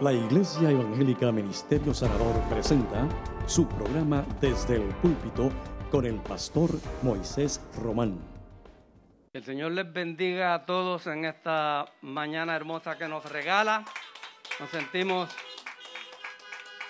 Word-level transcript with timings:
La 0.00 0.14
Iglesia 0.14 0.70
Evangélica 0.70 1.30
Ministerio 1.30 1.92
Sanador 1.92 2.34
presenta 2.48 3.06
su 3.46 3.68
programa 3.68 4.24
Desde 4.40 4.76
el 4.76 4.94
Púlpito 4.94 5.50
con 5.90 6.06
el 6.06 6.14
pastor 6.22 6.70
Moisés 7.02 7.60
Román. 7.82 8.18
El 9.34 9.44
Señor 9.44 9.72
les 9.72 9.92
bendiga 9.92 10.54
a 10.54 10.64
todos 10.64 11.06
en 11.06 11.26
esta 11.26 11.84
mañana 12.00 12.56
hermosa 12.56 12.96
que 12.96 13.08
nos 13.08 13.30
regala. 13.30 13.84
Nos 14.58 14.70
sentimos 14.70 15.28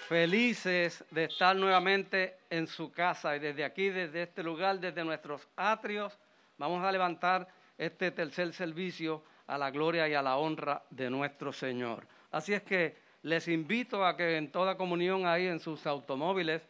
felices 0.08 1.04
de 1.10 1.24
estar 1.24 1.56
nuevamente 1.56 2.36
en 2.48 2.68
su 2.68 2.92
casa 2.92 3.34
y 3.34 3.40
desde 3.40 3.64
aquí, 3.64 3.88
desde 3.88 4.22
este 4.22 4.44
lugar, 4.44 4.78
desde 4.78 5.02
nuestros 5.02 5.48
atrios, 5.56 6.16
vamos 6.58 6.84
a 6.84 6.92
levantar 6.92 7.48
este 7.76 8.12
tercer 8.12 8.52
servicio 8.52 9.24
a 9.48 9.58
la 9.58 9.72
gloria 9.72 10.06
y 10.06 10.14
a 10.14 10.22
la 10.22 10.36
honra 10.36 10.84
de 10.90 11.10
nuestro 11.10 11.52
Señor. 11.52 12.06
Así 12.30 12.52
es 12.54 12.62
que 12.62 12.96
les 13.22 13.48
invito 13.48 14.04
a 14.04 14.16
que 14.16 14.36
en 14.36 14.50
toda 14.50 14.76
comunión 14.76 15.26
ahí 15.26 15.46
en 15.46 15.60
sus 15.60 15.86
automóviles 15.86 16.62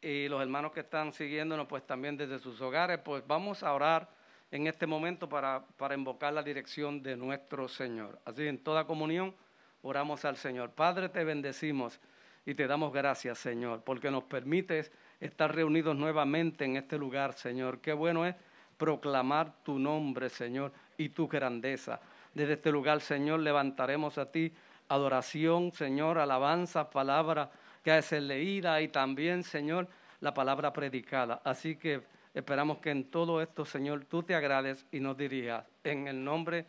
y 0.00 0.28
los 0.28 0.40
hermanos 0.40 0.72
que 0.72 0.80
están 0.80 1.12
siguiéndonos 1.12 1.66
pues 1.66 1.86
también 1.86 2.16
desde 2.16 2.38
sus 2.38 2.60
hogares, 2.60 2.98
pues 3.04 3.26
vamos 3.26 3.62
a 3.62 3.72
orar 3.72 4.08
en 4.50 4.66
este 4.66 4.86
momento 4.86 5.28
para, 5.28 5.64
para 5.76 5.94
invocar 5.94 6.32
la 6.32 6.42
dirección 6.42 7.02
de 7.02 7.16
nuestro 7.16 7.68
Señor. 7.68 8.20
Así 8.24 8.46
en 8.46 8.58
toda 8.58 8.86
comunión 8.86 9.34
oramos 9.82 10.24
al 10.24 10.36
Señor. 10.36 10.70
Padre, 10.70 11.08
te 11.08 11.24
bendecimos 11.24 12.00
y 12.46 12.54
te 12.54 12.66
damos 12.66 12.92
gracias, 12.92 13.38
Señor, 13.38 13.82
porque 13.82 14.10
nos 14.10 14.24
permites 14.24 14.92
estar 15.20 15.54
reunidos 15.54 15.96
nuevamente 15.96 16.64
en 16.64 16.76
este 16.76 16.98
lugar, 16.98 17.32
Señor. 17.32 17.80
Qué 17.80 17.92
bueno 17.92 18.26
es 18.26 18.34
proclamar 18.76 19.62
tu 19.62 19.78
nombre, 19.78 20.28
Señor, 20.28 20.72
y 20.96 21.08
tu 21.10 21.26
grandeza. 21.26 22.00
Desde 22.34 22.54
este 22.54 22.70
lugar, 22.70 23.00
Señor, 23.00 23.40
levantaremos 23.40 24.18
a 24.18 24.30
ti 24.30 24.52
adoración, 24.88 25.72
Señor, 25.72 26.18
alabanza, 26.18 26.90
palabra 26.90 27.50
que 27.82 27.90
ha 27.90 27.96
de 27.96 28.02
ser 28.02 28.22
leída 28.22 28.80
y 28.80 28.88
también, 28.88 29.42
Señor, 29.42 29.88
la 30.20 30.32
palabra 30.32 30.72
predicada. 30.72 31.40
Así 31.44 31.76
que 31.76 32.02
esperamos 32.32 32.78
que 32.78 32.90
en 32.90 33.10
todo 33.10 33.42
esto, 33.42 33.64
Señor, 33.64 34.04
tú 34.06 34.22
te 34.22 34.34
agrades 34.34 34.86
y 34.90 35.00
nos 35.00 35.16
dirijas. 35.16 35.64
En 35.82 36.08
el 36.08 36.24
nombre 36.24 36.66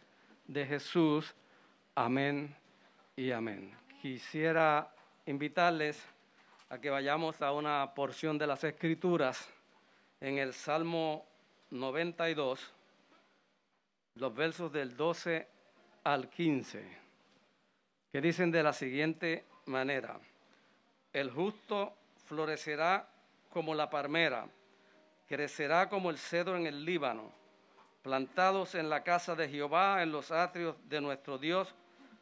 de 0.48 0.66
Jesús, 0.66 1.34
amén 1.96 2.56
y 3.16 3.32
amén. 3.32 3.72
Quisiera 4.02 4.94
invitarles 5.26 6.04
a 6.70 6.80
que 6.80 6.90
vayamos 6.90 7.42
a 7.42 7.52
una 7.52 7.94
porción 7.96 8.38
de 8.38 8.48
las 8.48 8.64
Escrituras 8.64 9.50
en 10.20 10.38
el 10.38 10.54
Salmo 10.54 11.26
92 11.72 12.74
los 14.16 14.34
versos 14.34 14.72
del 14.72 14.96
12 14.96 15.48
al 16.04 16.30
15, 16.30 17.05
que 18.16 18.22
dicen 18.22 18.50
de 18.50 18.64
la 18.64 18.72
siguiente 18.72 19.44
manera, 19.66 20.18
el 21.12 21.30
justo 21.30 21.98
florecerá 22.24 23.10
como 23.50 23.76
la 23.76 23.90
palmera, 23.90 24.48
crecerá 25.28 25.90
como 25.90 26.12
el 26.12 26.18
cedro 26.18 26.56
en 26.56 26.66
el 26.66 26.86
Líbano, 26.86 27.34
plantados 28.04 28.74
en 28.76 28.90
la 28.90 29.04
casa 29.04 29.36
de 29.36 29.50
Jehová, 29.50 30.02
en 30.02 30.14
los 30.14 30.32
atrios 30.32 30.78
de 30.88 31.02
nuestro 31.02 31.38
Dios, 31.38 31.76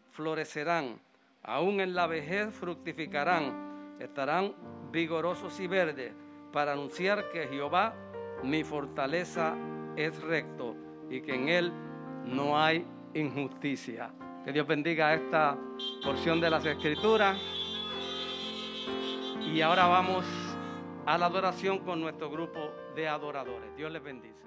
florecerán, 0.09 0.99
aún 1.43 1.79
en 1.79 1.93
la 1.93 2.07
vejez 2.07 2.51
fructificarán, 2.51 3.95
estarán 3.99 4.55
vigorosos 4.91 5.59
y 5.59 5.67
verdes, 5.67 6.11
para 6.51 6.73
anunciar 6.73 7.29
que 7.29 7.47
Jehová, 7.47 7.93
mi 8.41 8.63
fortaleza, 8.63 9.55
es 9.95 10.19
recto 10.23 10.75
y 11.11 11.21
que 11.21 11.35
en 11.35 11.49
Él 11.49 11.71
no 12.25 12.59
hay 12.59 12.83
injusticia. 13.13 14.11
Que 14.43 14.51
Dios 14.51 14.67
bendiga 14.67 15.13
esta 15.13 15.57
porción 16.03 16.41
de 16.41 16.49
las 16.49 16.65
Escrituras. 16.65 17.37
Y 19.41 19.61
ahora 19.61 19.87
vamos 19.87 20.25
a 21.05 21.17
la 21.17 21.27
adoración 21.27 21.79
con 21.79 22.01
nuestro 22.01 22.29
grupo 22.29 22.59
de 22.93 23.07
adoradores. 23.07 23.73
Dios 23.77 23.89
les 23.89 24.03
bendice. 24.03 24.43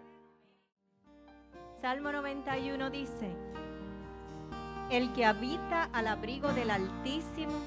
Salmo 1.80 2.12
91 2.12 2.90
dice, 2.90 3.30
el 4.90 5.12
que 5.14 5.24
habita 5.24 5.84
al 5.84 6.08
abrigo 6.08 6.52
del 6.52 6.70
Altísimo 6.70 7.58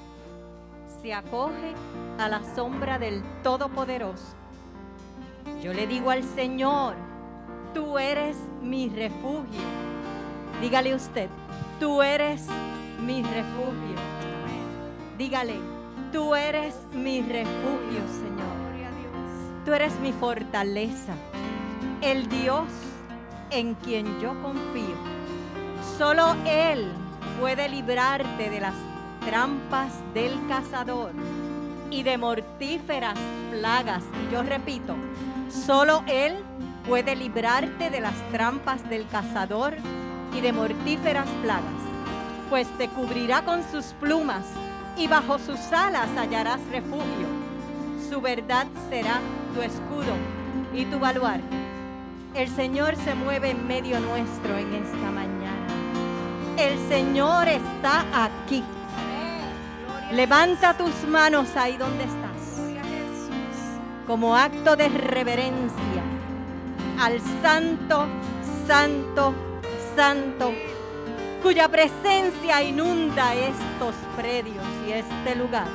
se 1.02 1.16
acoge 1.16 1.74
a 2.20 2.30
la 2.30 2.44
sombra 2.56 3.00
del 3.00 3.24
Todopoderoso. 3.42 4.36
Yo 5.64 5.74
le 5.74 5.88
digo 5.88 6.12
al 6.12 6.24
Señor, 6.24 6.96
tú 7.74 7.98
eres 7.98 8.38
mi 8.62 8.88
refugio. 8.90 9.62
Dígale 10.62 10.94
usted, 10.94 11.30
tú 11.79 12.01
eres 12.01 12.45
mi 13.06 13.23
refugio. 13.23 13.95
Dígale, 15.17 15.56
tú 16.12 16.35
eres 16.35 16.75
mi 16.94 17.22
refugio, 17.22 18.01
Señor. 18.22 18.59
Tú 19.66 19.73
eres 19.73 20.00
mi 20.00 20.12
fortaleza, 20.13 21.13
el 22.01 22.28
Dios 22.28 22.66
en 23.51 23.75
quien 23.75 24.19
yo 24.19 24.29
confío. 24.41 24.95
Solo 25.97 26.35
Él 26.45 26.88
puede 27.40 27.69
librarte 27.69 28.50
de 28.50 28.61
las 28.61 28.73
trampas 29.25 29.94
del 30.13 30.40
cazador 30.47 31.11
y 31.91 32.03
de 32.03 32.17
mortíferas 32.17 33.17
plagas. 33.51 34.03
Y 34.28 34.34
yo 34.34 34.44
repito, 34.44 34.96
solo 35.50 36.03
Él 36.07 36.38
puede 36.88 37.16
librarte 37.16 37.90
de 37.90 38.01
las 38.01 38.16
trampas 38.31 38.90
del 38.90 39.07
cazador 39.07 39.75
y 40.35 40.41
de 40.41 40.53
mortíferas 40.53 41.28
plagas, 41.41 41.63
pues 42.50 42.67
te 42.78 42.88
cubrirá 42.90 43.44
con 43.44 43.63
sus 43.72 43.85
plumas 44.00 44.44
y 44.97 45.07
bajo 45.07 45.40
sus 45.40 45.59
alas 45.72 46.09
hallarás 46.17 46.59
refugio. 46.72 47.28
Su 48.09 48.22
verdad 48.22 48.67
será 48.90 49.19
tu 49.53 49.62
escudo 49.62 50.13
y 50.73 50.85
tu 50.85 51.00
baluarte. 51.00 51.44
El 52.34 52.47
Señor 52.50 52.95
se 52.95 53.16
mueve 53.16 53.51
en 53.51 53.67
medio 53.67 54.00
nuestro 54.00 54.57
en 54.57 54.73
esta 54.73 55.12
mañana. 55.12 55.67
El 56.57 56.78
Señor 56.88 57.47
está 57.47 58.06
aquí. 58.25 58.63
Levanta 60.11 60.75
tus 60.75 61.07
manos 61.07 61.56
ahí 61.56 61.78
donde 61.78 62.03
estás. 62.03 62.19
Como 64.06 64.35
acto 64.35 64.75
de 64.75 64.90
reverencia 64.90 66.03
al 67.00 67.19
Santo, 67.41 68.07
Santo, 68.67 69.34
Santo, 70.00 70.54
cuya 71.44 71.68
presencia 71.68 72.64
inunda 72.64 73.36
estos 73.36 73.94
predios 74.16 74.64
y 74.88 74.94
este 74.94 75.36
lugar. 75.36 75.68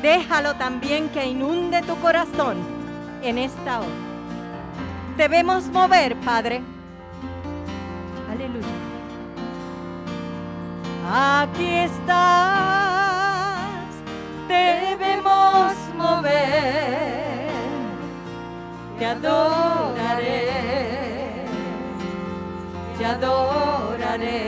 Déjalo 0.00 0.54
también 0.54 1.10
que 1.10 1.26
inunde 1.26 1.82
tu 1.82 1.94
corazón 1.96 2.56
en 3.20 3.36
esta 3.36 3.80
hora. 3.80 3.90
Debemos 5.18 5.66
mover, 5.66 6.16
Padre. 6.20 6.62
Aleluya. 8.32 8.66
Aquí 11.12 11.68
estás, 11.68 11.98
debemos 14.48 15.74
mover. 15.98 17.50
Te 18.98 19.04
adoraré, 19.04 20.47
te 22.98 23.06
adoraré. 23.06 24.46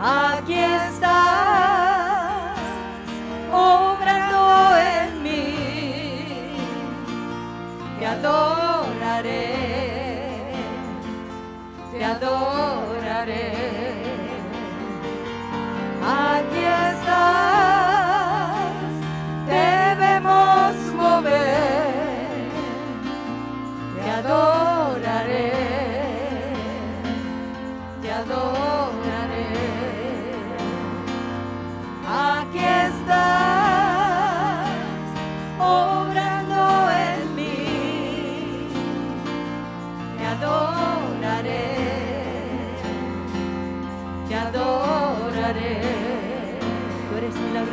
Aquí 0.00 0.54
estás, 0.54 1.10
obrando 3.52 4.76
en 4.76 5.22
mí. 5.24 6.54
Te 7.98 8.06
adoraré, 8.06 9.54
te 11.90 12.04
adoraré. 12.04 13.52
Aquí 16.08 16.62
estás, 16.90 17.35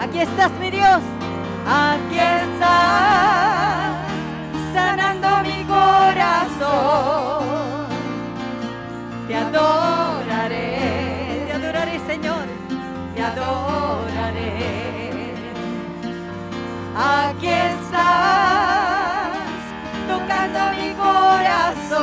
Aquí 0.00 0.20
estás, 0.20 0.52
mi 0.60 0.70
Dios. 0.70 1.00
Aquí 1.66 2.18
estás, 2.18 3.96
sanando 4.72 5.28
mi 5.42 5.64
corazón. 5.64 7.44
Te 9.26 9.34
adoraré, 9.36 10.76
Te 11.46 11.52
adoraré, 11.52 11.98
Señor. 12.06 12.46
te 13.14 13.22
adoraré. 13.22 14.54
Aquí 16.96 17.48
estás, 17.48 19.36
tocando 20.08 20.60
mi 20.80 20.94
corazón. 20.94 21.98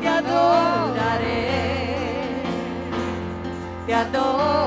Te 0.00 0.08
adoraré, 0.08 1.46
te 3.86 3.94
adoraré. 3.94 4.57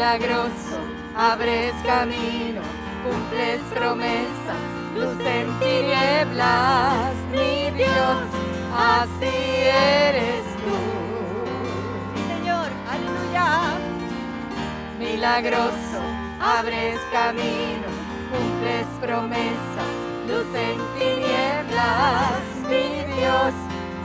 Milagroso, 0.00 0.80
abres 1.14 1.74
camino, 1.84 2.62
cumples 3.04 3.60
promesas, 3.74 4.62
luz 4.96 5.20
en 5.26 5.46
tinieblas, 5.58 7.12
mi 7.30 7.70
Dios, 7.76 8.24
así 8.74 9.26
eres 9.26 10.42
tú. 10.64 10.78
Sí, 12.14 12.22
Señor. 12.32 12.68
Aleluya. 12.90 13.76
Milagroso, 14.98 16.00
abres 16.40 16.98
camino, 17.12 17.88
cumples 18.32 18.86
promesas, 19.02 19.92
luz 20.26 20.48
en 20.54 20.78
tinieblas, 20.98 22.40
mi 22.70 23.04
Dios, 23.16 23.52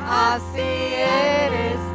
así 0.09 0.59
eres 0.59 1.80
tú. 1.80 1.94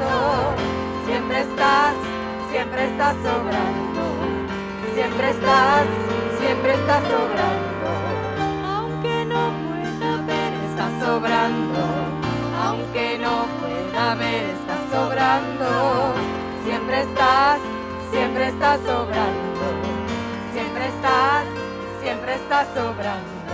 Siempre 1.05 1.41
estás, 1.41 1.95
siempre 2.51 2.85
estás 2.85 3.15
sobrando. 3.15 4.03
Siempre 4.93 5.29
estás, 5.29 5.85
siempre 6.39 6.73
estás 6.73 7.03
sobrando. 7.03 7.87
Aunque 8.65 9.25
no 9.25 9.51
pueda 9.67 10.17
ver, 10.27 10.53
está 10.69 11.05
sobrando. 11.05 11.79
Aunque 12.63 13.17
no 13.19 13.45
pueda 13.59 14.15
ver, 14.15 14.43
está 14.57 14.77
sobrando. 14.91 16.13
Siempre 16.65 17.01
estás, 17.01 17.59
siempre 18.11 18.47
estás 18.47 18.79
sobrando. 18.85 19.65
Siempre 20.53 20.85
estás, 20.87 21.45
siempre 22.01 22.35
estás 22.35 22.67
sobrando. 22.75 23.53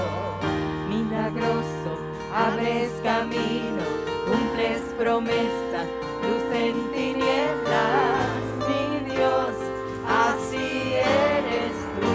Milagroso, 0.89 1.91
abres 2.35 2.91
camino, 3.03 3.83
cumples 4.25 4.81
promesas, 4.97 5.87
Luce 6.27 6.69
en 6.69 6.91
tinieblas, 6.91 8.41
mi 8.67 8.83
Dios, 9.11 9.55
así 10.07 10.93
eres 10.93 11.75
tú. 11.99 12.11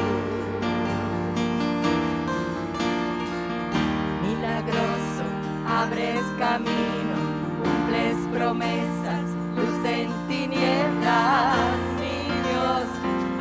Milagroso, 4.26 5.25
abres 5.67 6.25
camino, 6.38 7.17
cumples 7.62 8.17
promesas, 8.32 9.26
luce 9.56 9.91
en 10.03 10.11
tinieblas, 10.29 11.79
mi 11.99 12.17
Dios, 12.49 12.85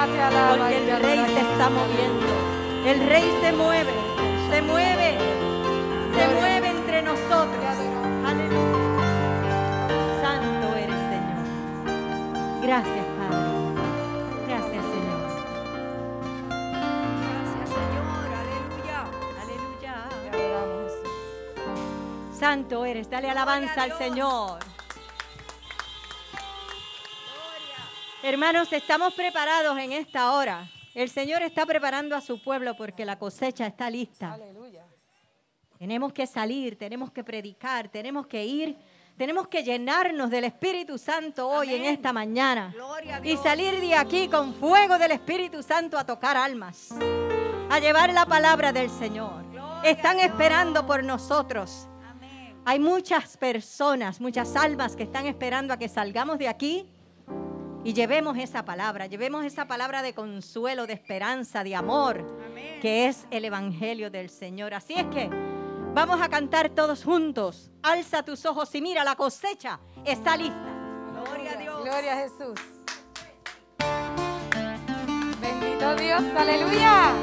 Porque 0.01 0.77
el 0.77 0.99
Rey 0.99 1.19
se 1.27 1.41
está 1.41 1.69
moviendo. 1.69 2.25
El 2.87 3.07
Rey 3.07 3.37
se 3.39 3.51
mueve. 3.51 3.93
Se 4.49 4.61
mueve. 4.63 5.17
Se 6.15 6.27
mueve 6.33 6.69
entre 6.69 7.03
nosotros. 7.03 7.65
Aleluya. 8.25 8.97
Santo 10.23 10.75
eres, 10.75 10.95
Señor. 11.11 11.43
Gracias, 12.63 13.05
Padre. 13.19 13.45
Gracias, 14.47 14.85
Señor. 14.85 15.21
Gracias, 17.21 17.69
Señor. 17.69 18.25
Aleluya. 19.39 19.95
Aleluya. 20.33 20.73
Santo 22.33 22.85
eres, 22.85 23.07
dale 23.07 23.29
alabanza 23.29 23.83
al 23.83 23.95
Señor. 23.99 24.70
Hermanos, 28.23 28.71
estamos 28.71 29.15
preparados 29.15 29.75
en 29.79 29.93
esta 29.93 30.33
hora. 30.33 30.69
El 30.93 31.09
Señor 31.09 31.41
está 31.41 31.65
preparando 31.65 32.15
a 32.15 32.21
su 32.21 32.39
pueblo 32.39 32.77
porque 32.77 33.03
la 33.03 33.17
cosecha 33.17 33.65
está 33.65 33.89
lista. 33.89 34.33
Aleluya. 34.33 34.85
Tenemos 35.79 36.13
que 36.13 36.27
salir, 36.27 36.77
tenemos 36.77 37.11
que 37.11 37.23
predicar, 37.23 37.89
tenemos 37.89 38.27
que 38.27 38.45
ir, 38.45 38.77
tenemos 39.17 39.47
que 39.47 39.63
llenarnos 39.63 40.29
del 40.29 40.43
Espíritu 40.43 40.99
Santo 40.99 41.49
hoy 41.49 41.73
en 41.73 41.85
esta 41.85 42.13
mañana. 42.13 42.75
Y 43.23 43.37
salir 43.37 43.81
de 43.81 43.95
aquí 43.95 44.27
con 44.27 44.53
fuego 44.53 44.99
del 44.99 45.13
Espíritu 45.13 45.63
Santo 45.63 45.97
a 45.97 46.05
tocar 46.05 46.37
almas, 46.37 46.89
a 47.71 47.79
llevar 47.79 48.13
la 48.13 48.27
palabra 48.27 48.71
del 48.71 48.91
Señor. 48.91 49.43
Están 49.83 50.19
esperando 50.19 50.85
por 50.85 51.03
nosotros. 51.03 51.87
Hay 52.65 52.77
muchas 52.77 53.35
personas, 53.37 54.21
muchas 54.21 54.55
almas 54.55 54.95
que 54.95 55.01
están 55.01 55.25
esperando 55.25 55.73
a 55.73 55.77
que 55.77 55.89
salgamos 55.89 56.37
de 56.37 56.47
aquí 56.47 56.87
y 57.83 57.93
llevemos 57.93 58.37
esa 58.37 58.63
palabra, 58.63 59.07
llevemos 59.07 59.43
esa 59.43 59.65
palabra 59.65 60.03
de 60.03 60.13
consuelo, 60.13 60.85
de 60.85 60.93
esperanza, 60.93 61.63
de 61.63 61.75
amor, 61.75 62.19
Amén. 62.45 62.79
que 62.79 63.07
es 63.07 63.25
el 63.31 63.43
Evangelio 63.43 64.11
del 64.11 64.29
Señor. 64.29 64.75
Así 64.75 64.93
es 64.93 65.05
que 65.05 65.29
vamos 65.93 66.21
a 66.21 66.29
cantar 66.29 66.69
todos 66.69 67.03
juntos. 67.03 67.71
Alza 67.81 68.21
tus 68.23 68.45
ojos 68.45 68.73
y 68.75 68.81
mira, 68.81 69.03
la 69.03 69.15
cosecha 69.15 69.79
está 70.05 70.37
lista. 70.37 70.55
Gloria 71.23 71.53
a 71.53 71.55
Dios. 71.55 71.83
Gloria 71.83 72.13
a 72.13 72.17
Jesús. 72.17 72.59
Bendito 75.41 75.95
Dios, 75.95 76.21
aleluya. 76.37 77.13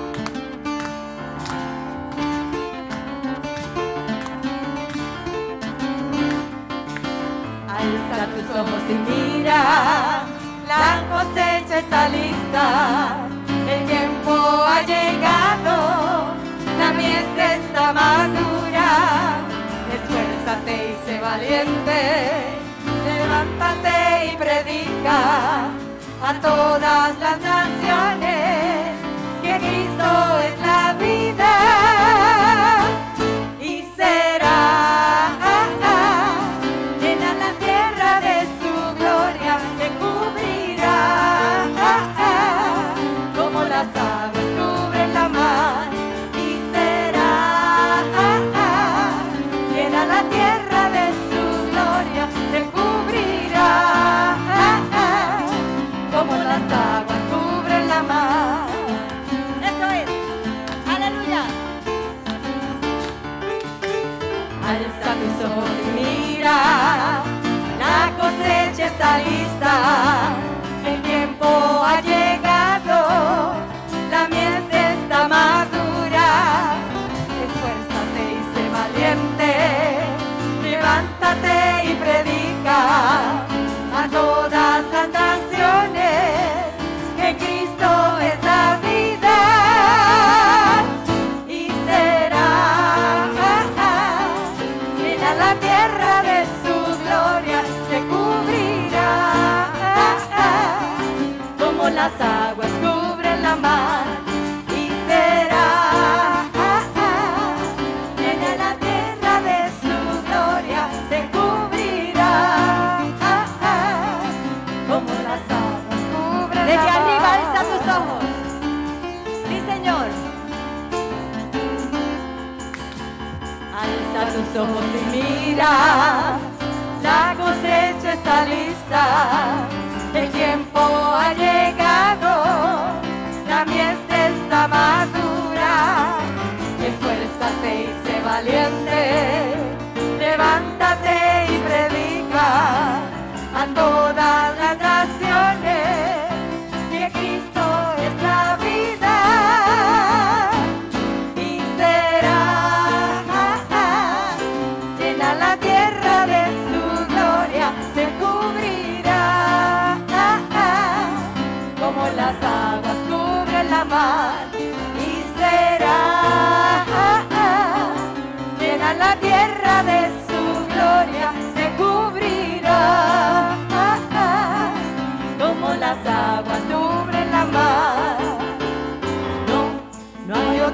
Alza 7.68 8.26
tus 8.34 8.56
ojos 8.56 8.82
y 8.90 9.10
mira 9.10 10.38
la 10.68 11.02
cosecha 11.10 11.78
está 11.78 12.08
lista, 12.10 13.26
el 13.72 13.87
tiempo 13.87 14.32
ha 14.70 14.82
llegado, 14.82 15.76
la 16.78 16.92
mies 16.92 17.32
está 17.56 17.92
madura, 17.94 18.88
esfuérzate 19.96 20.75
y 20.90 21.06
sé 21.06 21.20
valiente, 21.20 22.00
levántate 23.06 24.32
y 24.32 24.37
predica 24.37 25.18
a 26.28 26.34
todas 26.42 27.18
las 27.18 27.40
naciones 27.40 28.92
que 29.42 29.56
Cristo 29.64 30.08
es 30.48 30.60
la 30.66 30.92
vida. 31.00 31.27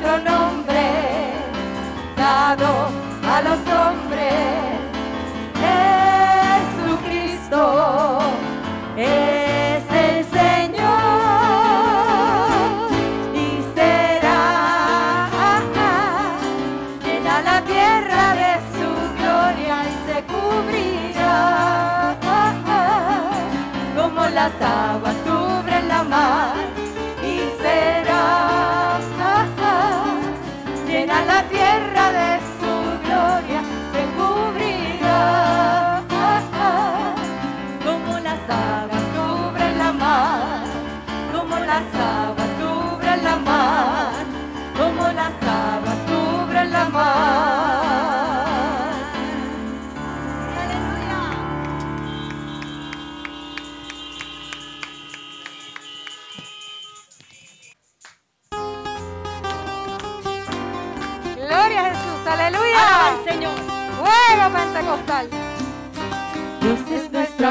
otro 0.05 0.19
nombre 0.19 0.83
dado 2.15 3.04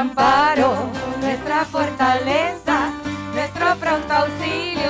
amparo, 0.04 0.90
nuestra 1.20 1.64
fortaleza, 1.64 2.92
nuestro 3.32 3.74
pronto 3.76 4.12
auxilio. 4.12 4.83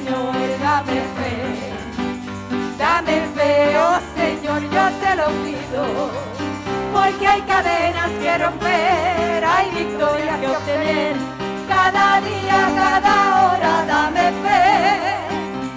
Dame 0.00 1.00
fe. 1.16 1.32
Dame 2.78 3.20
fe, 3.34 3.76
oh 3.78 3.98
Señor, 4.16 4.62
yo 4.62 4.84
te 5.00 5.16
lo 5.16 5.28
pido. 5.44 6.10
Porque 6.92 7.26
hay 7.26 7.42
cadenas 7.42 8.10
que 8.20 8.38
romper, 8.38 9.44
hay 9.44 9.70
victorias 9.70 10.38
que 10.40 10.48
obtener. 10.48 11.16
Cada 11.68 12.20
día, 12.20 12.58
cada 12.74 13.14
hora, 13.36 13.84
dame 13.86 14.32
fe. 14.42 14.62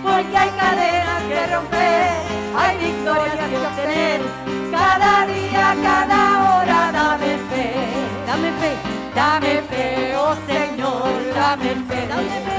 Porque 0.03 0.37
hay 0.37 0.49
cadenas 0.49 1.21
que 1.29 1.47
romper, 1.53 2.09
hay 2.57 2.77
victorias 2.77 3.49
que 3.49 3.57
obtener. 3.57 4.21
Cada 4.71 5.25
día, 5.27 5.75
cada 5.83 6.19
hora, 6.43 6.91
dame 6.91 7.37
fe. 7.49 7.73
Dame 8.27 8.51
fe, 8.59 8.71
dame 9.13 9.61
fe, 9.69 10.15
oh 10.17 10.35
Señor, 10.47 11.33
dame 11.33 11.69
fe, 11.87 12.07
dame 12.07 12.29
fe. 12.45 12.54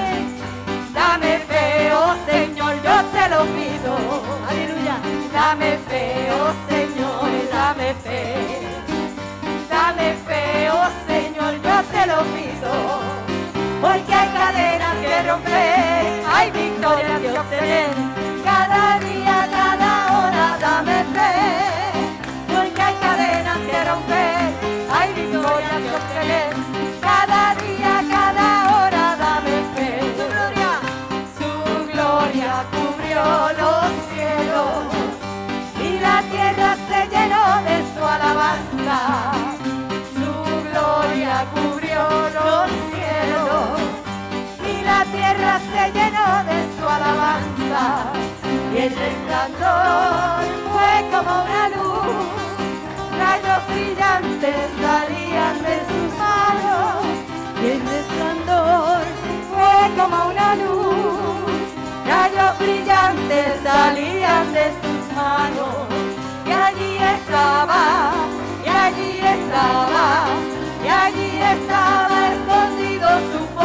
Dame 1.19 1.39
fe, 1.39 1.91
oh 1.95 2.15
Señor, 2.27 2.75
yo 2.85 2.95
te 3.07 3.29
lo 3.31 3.47
pido. 3.57 3.97
Aleluya. 4.51 4.97
Dame 5.33 5.79
fe, 5.89 6.29
oh 6.31 6.53
Señor, 6.69 7.31
dame 7.51 7.95
fe. 8.05 8.35
Dame 9.67 10.13
fe, 10.27 10.69
oh 10.71 10.89
Señor, 11.07 11.55
yo 11.55 11.83
te 11.91 12.07
lo 12.07 12.19
pido. 12.37 13.01
Porque 13.81 14.15
hay 14.15 14.29
cadenas 14.29 14.95
que 14.97 15.23
romper, 15.23 16.23
hay 16.35 16.51
victorias 16.51 17.21
que 17.23 17.31
obtener. 17.31 18.26
Y 47.77 48.79
el 48.79 48.91
resplandor 48.97 50.45
fue 50.73 50.93
como 51.13 51.45
una 51.45 51.69
luz, 51.69 52.17
rayos 53.19 53.67
brillantes 53.69 54.57
salían 54.81 55.63
de 55.63 55.77
sus 55.91 56.11
manos. 56.19 57.05
Y 57.63 57.67
el 57.67 57.81
resplandor 57.95 59.03
fue 59.53 59.77
como 59.95 60.29
una 60.31 60.55
luz, 60.55 61.53
rayos 62.07 62.59
brillantes 62.59 63.61
salían 63.63 64.53
de 64.55 64.67
sus 64.81 65.15
manos. 65.15 65.77
Y 66.47 66.53
allí 66.53 66.97
estaba, 66.97 68.13
y 68.65 68.69
allí 68.69 69.21
estaba, 69.21 70.29
y 70.83 70.89
allí 70.89 71.41
estaba 71.43 72.17
escondido 72.33 73.09
su 73.33 73.56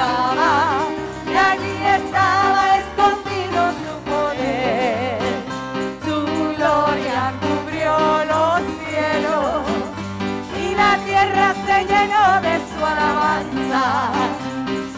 y 0.00 1.34
allí 1.34 1.76
estaba 1.84 2.78
escondido 2.78 3.60
su 3.82 3.94
poder. 4.08 5.18
Su 6.04 6.18
gloria 6.54 7.32
cubrió 7.42 7.92
los 8.32 8.60
cielos 8.78 9.66
y 10.56 10.76
la 10.76 10.92
tierra 11.04 11.52
se 11.66 11.76
llenó 11.84 12.26
de 12.42 12.54
su 12.70 12.78
alabanza. 12.86 13.82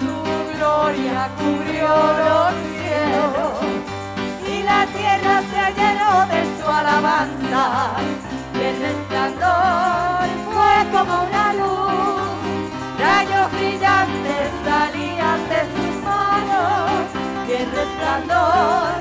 Su 0.00 0.14
gloria 0.58 1.30
cubrió 1.38 1.88
los 1.88 2.52
cielos 2.76 3.52
y 4.46 4.62
la 4.64 4.84
tierra 4.98 5.36
se 5.50 5.62
llenó 5.80 6.12
de 6.26 6.40
su 6.60 6.66
alabanza. 6.68 7.64
Y 8.52 8.62
el 8.62 8.76
resplandor 8.82 10.28
fue 10.52 10.74
como 10.92 11.14
una 11.24 11.54
luz, 11.54 11.89
brillantes 13.52 14.50
salían 14.64 15.40
de 15.48 15.60
sus 15.74 15.94
manos. 16.04 17.06
Y 17.48 17.52
el 17.52 17.70
resplandor 17.72 18.92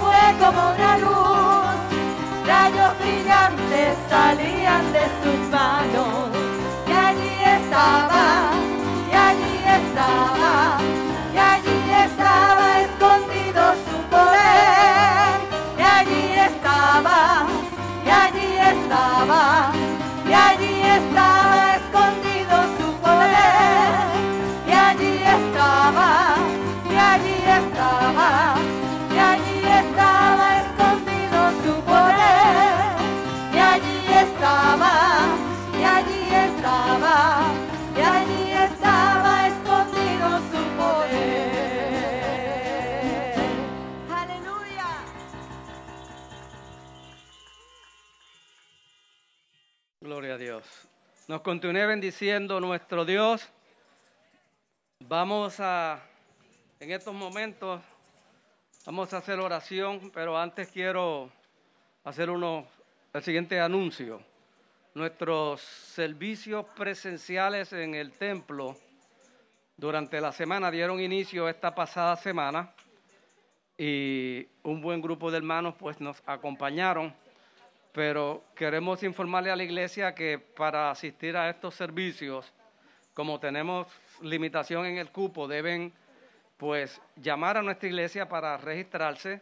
fue 0.00 0.22
como 0.38 0.60
una 0.74 0.98
luz, 0.98 1.76
rayos 2.46 2.98
brillantes 3.00 3.96
salían 4.08 4.92
de 4.92 5.04
sus 5.22 5.40
manos. 5.50 6.30
Y 6.86 6.92
allí 6.92 7.34
estaba, 7.58 8.52
y 9.10 9.14
allí 9.14 9.56
estaba, 9.80 10.78
y 11.34 11.38
allí 11.38 11.78
estaba 12.06 12.80
escondido 12.82 13.62
su 13.86 13.96
poder. 14.08 15.36
Y 15.78 15.82
allí 15.82 16.24
estaba, 16.48 17.46
y 18.04 18.08
allí 18.08 18.56
estaba, 18.72 19.72
y 20.28 20.32
allí 20.32 20.75
Nos 51.36 51.42
continúe 51.42 51.86
bendiciendo 51.86 52.58
nuestro 52.60 53.04
Dios. 53.04 53.46
Vamos 55.00 55.60
a, 55.60 56.02
en 56.80 56.92
estos 56.92 57.12
momentos, 57.12 57.82
vamos 58.86 59.12
a 59.12 59.18
hacer 59.18 59.38
oración, 59.38 60.10
pero 60.14 60.38
antes 60.38 60.68
quiero 60.68 61.30
hacer 62.04 62.30
uno, 62.30 62.66
el 63.12 63.22
siguiente 63.22 63.60
anuncio. 63.60 64.22
Nuestros 64.94 65.60
servicios 65.60 66.64
presenciales 66.74 67.70
en 67.74 67.94
el 67.94 68.12
templo 68.12 68.74
durante 69.76 70.22
la 70.22 70.32
semana 70.32 70.70
dieron 70.70 71.00
inicio 71.00 71.50
esta 71.50 71.74
pasada 71.74 72.16
semana 72.16 72.72
y 73.76 74.48
un 74.62 74.80
buen 74.80 75.02
grupo 75.02 75.30
de 75.30 75.36
hermanos 75.36 75.74
pues 75.78 76.00
nos 76.00 76.22
acompañaron 76.24 77.14
pero 77.96 78.44
queremos 78.54 79.02
informarle 79.04 79.50
a 79.50 79.56
la 79.56 79.64
iglesia 79.64 80.14
que 80.14 80.38
para 80.38 80.90
asistir 80.90 81.34
a 81.34 81.48
estos 81.48 81.74
servicios, 81.74 82.52
como 83.14 83.40
tenemos 83.40 83.86
limitación 84.20 84.84
en 84.84 84.98
el 84.98 85.10
cupo, 85.10 85.48
deben 85.48 85.94
pues 86.58 87.00
llamar 87.16 87.56
a 87.56 87.62
nuestra 87.62 87.88
iglesia 87.88 88.28
para 88.28 88.58
registrarse 88.58 89.40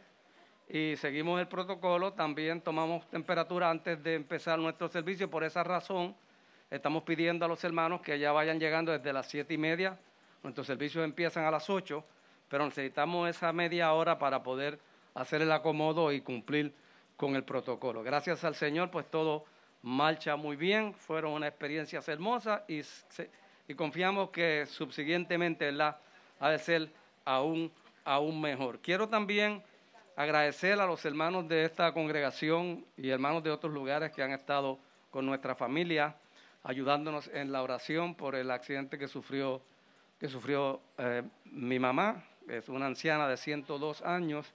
y 0.69 0.95
seguimos 0.99 1.40
el 1.40 1.49
protocolo. 1.49 2.12
También 2.12 2.61
tomamos 2.61 3.11
temperatura 3.11 3.69
antes 3.69 4.01
de 4.05 4.14
empezar 4.14 4.57
nuestro 4.57 4.88
servicio. 4.88 5.29
Por 5.29 5.43
esa 5.43 5.64
razón, 5.64 6.14
estamos 6.71 7.03
pidiendo 7.03 7.45
a 7.45 7.49
los 7.49 7.64
hermanos 7.64 8.03
que 8.03 8.21
ya 8.21 8.31
vayan 8.31 8.61
llegando 8.61 8.93
desde 8.93 9.12
las 9.12 9.27
siete 9.27 9.55
y 9.55 9.59
media. 9.59 9.99
Nuestros 10.45 10.69
servicios 10.69 11.05
empiezan 11.05 11.45
a 11.45 11.51
las 11.51 11.69
ocho, 11.69 12.05
pero 12.49 12.64
necesitamos 12.64 13.29
esa 13.29 13.53
media 13.53 13.93
hora 13.95 14.17
para 14.17 14.45
poder 14.45 14.79
hacer 15.12 15.43
el 15.43 15.51
acomodo 15.51 16.12
y 16.12 16.21
cumplir 16.21 16.73
con 17.16 17.37
el 17.37 17.44
protocolo. 17.44 18.03
Gracias 18.03 18.44
al 18.44 18.55
Señor, 18.55 18.90
pues 18.90 19.11
todo 19.11 19.44
marcha 19.83 20.37
muy 20.37 20.57
bien, 20.57 20.94
fueron 20.94 21.33
unas 21.33 21.50
experiencias 21.50 22.09
hermosas 22.09 22.62
y, 22.68 22.81
y 23.68 23.74
confiamos 23.74 24.31
que 24.31 24.66
subsiguientemente 24.66 25.66
¿verdad? 25.66 25.98
ha 26.40 26.50
de 26.50 26.59
ser 26.59 26.90
aún, 27.24 27.70
aún 28.05 28.40
mejor. 28.40 28.81
Quiero 28.81 29.09
también 29.09 29.62
agradecer 30.16 30.81
a 30.81 30.87
los 30.87 31.05
hermanos 31.05 31.48
de 31.48 31.64
esta 31.64 31.92
congregación 31.92 32.85
y 32.96 33.11
hermanos 33.11 33.42
de 33.42 33.50
otros 33.50 33.72
lugares 33.72 34.12
que 34.12 34.22
han 34.22 34.33
estado 34.33 34.79
con 35.11 35.27
nuestra 35.27 35.55
familia, 35.55 36.16
ayudándonos 36.62 37.29
en 37.29 37.53
la 37.53 37.62
oración 37.62 38.14
por 38.14 38.35
el 38.35 38.50
accidente 38.50 38.98
que 38.98 39.09
sufrió, 39.09 39.61
que 40.18 40.29
sufrió 40.29 40.81
eh, 40.98 41.22
mi 41.44 41.79
mamá, 41.79 42.24
es 42.48 42.68
una 42.68 42.87
anciana 42.87 43.29
de 43.29 43.37
102 43.37 44.03
años 44.03 44.53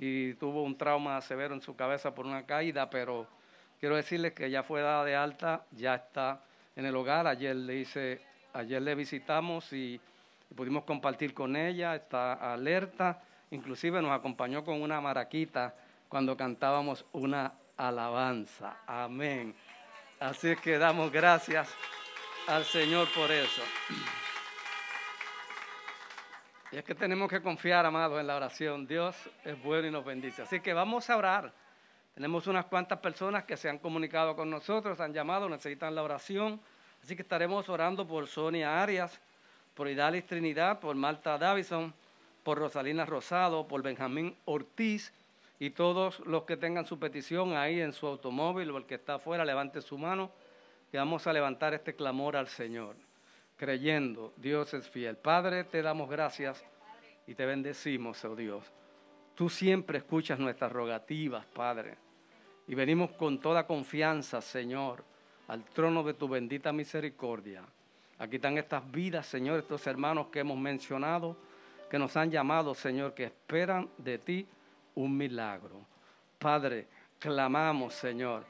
y 0.00 0.32
tuvo 0.34 0.62
un 0.62 0.78
trauma 0.78 1.20
severo 1.20 1.54
en 1.54 1.60
su 1.60 1.76
cabeza 1.76 2.14
por 2.14 2.26
una 2.26 2.46
caída, 2.46 2.88
pero 2.88 3.26
quiero 3.78 3.96
decirles 3.96 4.32
que 4.32 4.50
ya 4.50 4.62
fue 4.62 4.80
dada 4.80 5.04
de 5.04 5.14
alta, 5.14 5.66
ya 5.72 5.94
está 5.94 6.40
en 6.74 6.86
el 6.86 6.96
hogar. 6.96 7.26
Ayer 7.26 7.54
le 7.54 7.76
hice, 7.76 8.22
ayer 8.54 8.80
le 8.80 8.94
visitamos 8.94 9.70
y, 9.74 10.00
y 10.50 10.54
pudimos 10.54 10.84
compartir 10.84 11.34
con 11.34 11.54
ella, 11.54 11.94
está 11.94 12.32
alerta, 12.32 13.22
inclusive 13.50 14.00
nos 14.00 14.12
acompañó 14.12 14.64
con 14.64 14.80
una 14.80 15.02
maraquita 15.02 15.74
cuando 16.08 16.34
cantábamos 16.34 17.04
una 17.12 17.52
alabanza. 17.76 18.78
Amén. 18.86 19.54
Así 20.18 20.48
es 20.48 20.60
que 20.60 20.78
damos 20.78 21.12
gracias 21.12 21.68
al 22.46 22.64
Señor 22.64 23.06
por 23.14 23.30
eso. 23.30 23.62
Y 26.72 26.76
es 26.76 26.84
que 26.84 26.94
tenemos 26.94 27.28
que 27.28 27.42
confiar, 27.42 27.84
amados, 27.84 28.20
en 28.20 28.28
la 28.28 28.36
oración. 28.36 28.86
Dios 28.86 29.16
es 29.44 29.60
bueno 29.60 29.88
y 29.88 29.90
nos 29.90 30.04
bendice. 30.04 30.42
Así 30.42 30.60
que 30.60 30.72
vamos 30.72 31.10
a 31.10 31.16
orar. 31.16 31.52
Tenemos 32.14 32.46
unas 32.46 32.66
cuantas 32.66 33.00
personas 33.00 33.44
que 33.44 33.56
se 33.56 33.68
han 33.68 33.78
comunicado 33.78 34.36
con 34.36 34.48
nosotros, 34.48 35.00
han 35.00 35.12
llamado, 35.12 35.48
necesitan 35.48 35.96
la 35.96 36.04
oración. 36.04 36.60
Así 37.02 37.16
que 37.16 37.22
estaremos 37.22 37.68
orando 37.68 38.06
por 38.06 38.28
Sonia 38.28 38.80
Arias, 38.80 39.20
por 39.74 39.88
Idalis 39.88 40.26
Trinidad, 40.26 40.78
por 40.78 40.94
Marta 40.94 41.36
Davison, 41.38 41.92
por 42.44 42.58
Rosalina 42.58 43.04
Rosado, 43.04 43.66
por 43.66 43.82
Benjamín 43.82 44.36
Ortiz 44.44 45.12
y 45.58 45.70
todos 45.70 46.20
los 46.20 46.44
que 46.44 46.56
tengan 46.56 46.84
su 46.84 47.00
petición 47.00 47.56
ahí 47.56 47.80
en 47.80 47.92
su 47.92 48.06
automóvil 48.06 48.70
o 48.70 48.78
el 48.78 48.86
que 48.86 48.94
está 48.94 49.14
afuera, 49.14 49.44
levante 49.44 49.80
su 49.80 49.98
mano, 49.98 50.30
que 50.90 50.98
vamos 50.98 51.26
a 51.26 51.32
levantar 51.32 51.74
este 51.74 51.94
clamor 51.96 52.36
al 52.36 52.48
Señor 52.48 52.94
creyendo, 53.60 54.32
Dios 54.38 54.72
es 54.72 54.88
fiel. 54.88 55.18
Padre, 55.18 55.64
te 55.64 55.82
damos 55.82 56.08
gracias 56.08 56.64
y 57.26 57.34
te 57.34 57.44
bendecimos, 57.44 58.24
oh 58.24 58.34
Dios. 58.34 58.64
Tú 59.34 59.50
siempre 59.50 59.98
escuchas 59.98 60.38
nuestras 60.38 60.72
rogativas, 60.72 61.44
Padre. 61.44 61.98
Y 62.66 62.74
venimos 62.74 63.10
con 63.12 63.38
toda 63.38 63.66
confianza, 63.66 64.40
Señor, 64.40 65.04
al 65.48 65.62
trono 65.62 66.02
de 66.02 66.14
tu 66.14 66.26
bendita 66.26 66.72
misericordia. 66.72 67.62
Aquí 68.18 68.36
están 68.36 68.56
estas 68.56 68.90
vidas, 68.90 69.26
Señor, 69.26 69.58
estos 69.58 69.86
hermanos 69.86 70.28
que 70.28 70.40
hemos 70.40 70.56
mencionado, 70.56 71.36
que 71.90 71.98
nos 71.98 72.16
han 72.16 72.30
llamado, 72.30 72.74
Señor, 72.74 73.12
que 73.12 73.24
esperan 73.24 73.90
de 73.98 74.16
ti 74.16 74.46
un 74.94 75.14
milagro. 75.14 75.84
Padre, 76.38 76.88
clamamos, 77.18 77.92
Señor 77.92 78.42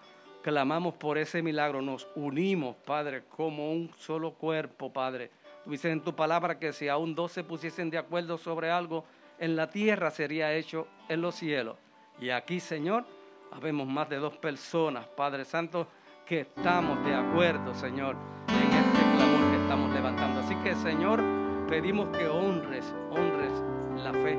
clamamos 0.42 0.94
por 0.94 1.18
ese 1.18 1.42
milagro, 1.42 1.82
nos 1.82 2.08
unimos, 2.14 2.76
Padre, 2.76 3.24
como 3.28 3.72
un 3.72 3.90
solo 3.96 4.32
cuerpo, 4.32 4.92
Padre. 4.92 5.30
Tú 5.64 5.70
dices 5.70 5.92
en 5.92 6.00
tu 6.00 6.14
palabra 6.14 6.58
que 6.58 6.72
si 6.72 6.88
aún 6.88 7.14
dos 7.14 7.32
se 7.32 7.44
pusiesen 7.44 7.90
de 7.90 7.98
acuerdo 7.98 8.38
sobre 8.38 8.70
algo, 8.70 9.04
en 9.38 9.56
la 9.56 9.70
tierra 9.70 10.10
sería 10.10 10.54
hecho 10.54 10.86
en 11.08 11.20
los 11.20 11.34
cielos. 11.34 11.76
Y 12.20 12.30
aquí, 12.30 12.60
Señor, 12.60 13.04
habemos 13.52 13.86
más 13.86 14.08
de 14.08 14.16
dos 14.16 14.36
personas, 14.36 15.06
Padre 15.06 15.44
Santo, 15.44 15.88
que 16.26 16.40
estamos 16.40 17.04
de 17.04 17.14
acuerdo, 17.14 17.74
Señor, 17.74 18.16
en 18.48 18.72
este 18.72 19.16
clamor 19.16 19.50
que 19.50 19.62
estamos 19.62 19.92
levantando. 19.92 20.40
Así 20.40 20.54
que, 20.56 20.74
Señor, 20.76 21.22
pedimos 21.68 22.16
que 22.16 22.28
honres, 22.28 22.94
honres 23.10 23.52
la 23.96 24.12
fe 24.12 24.38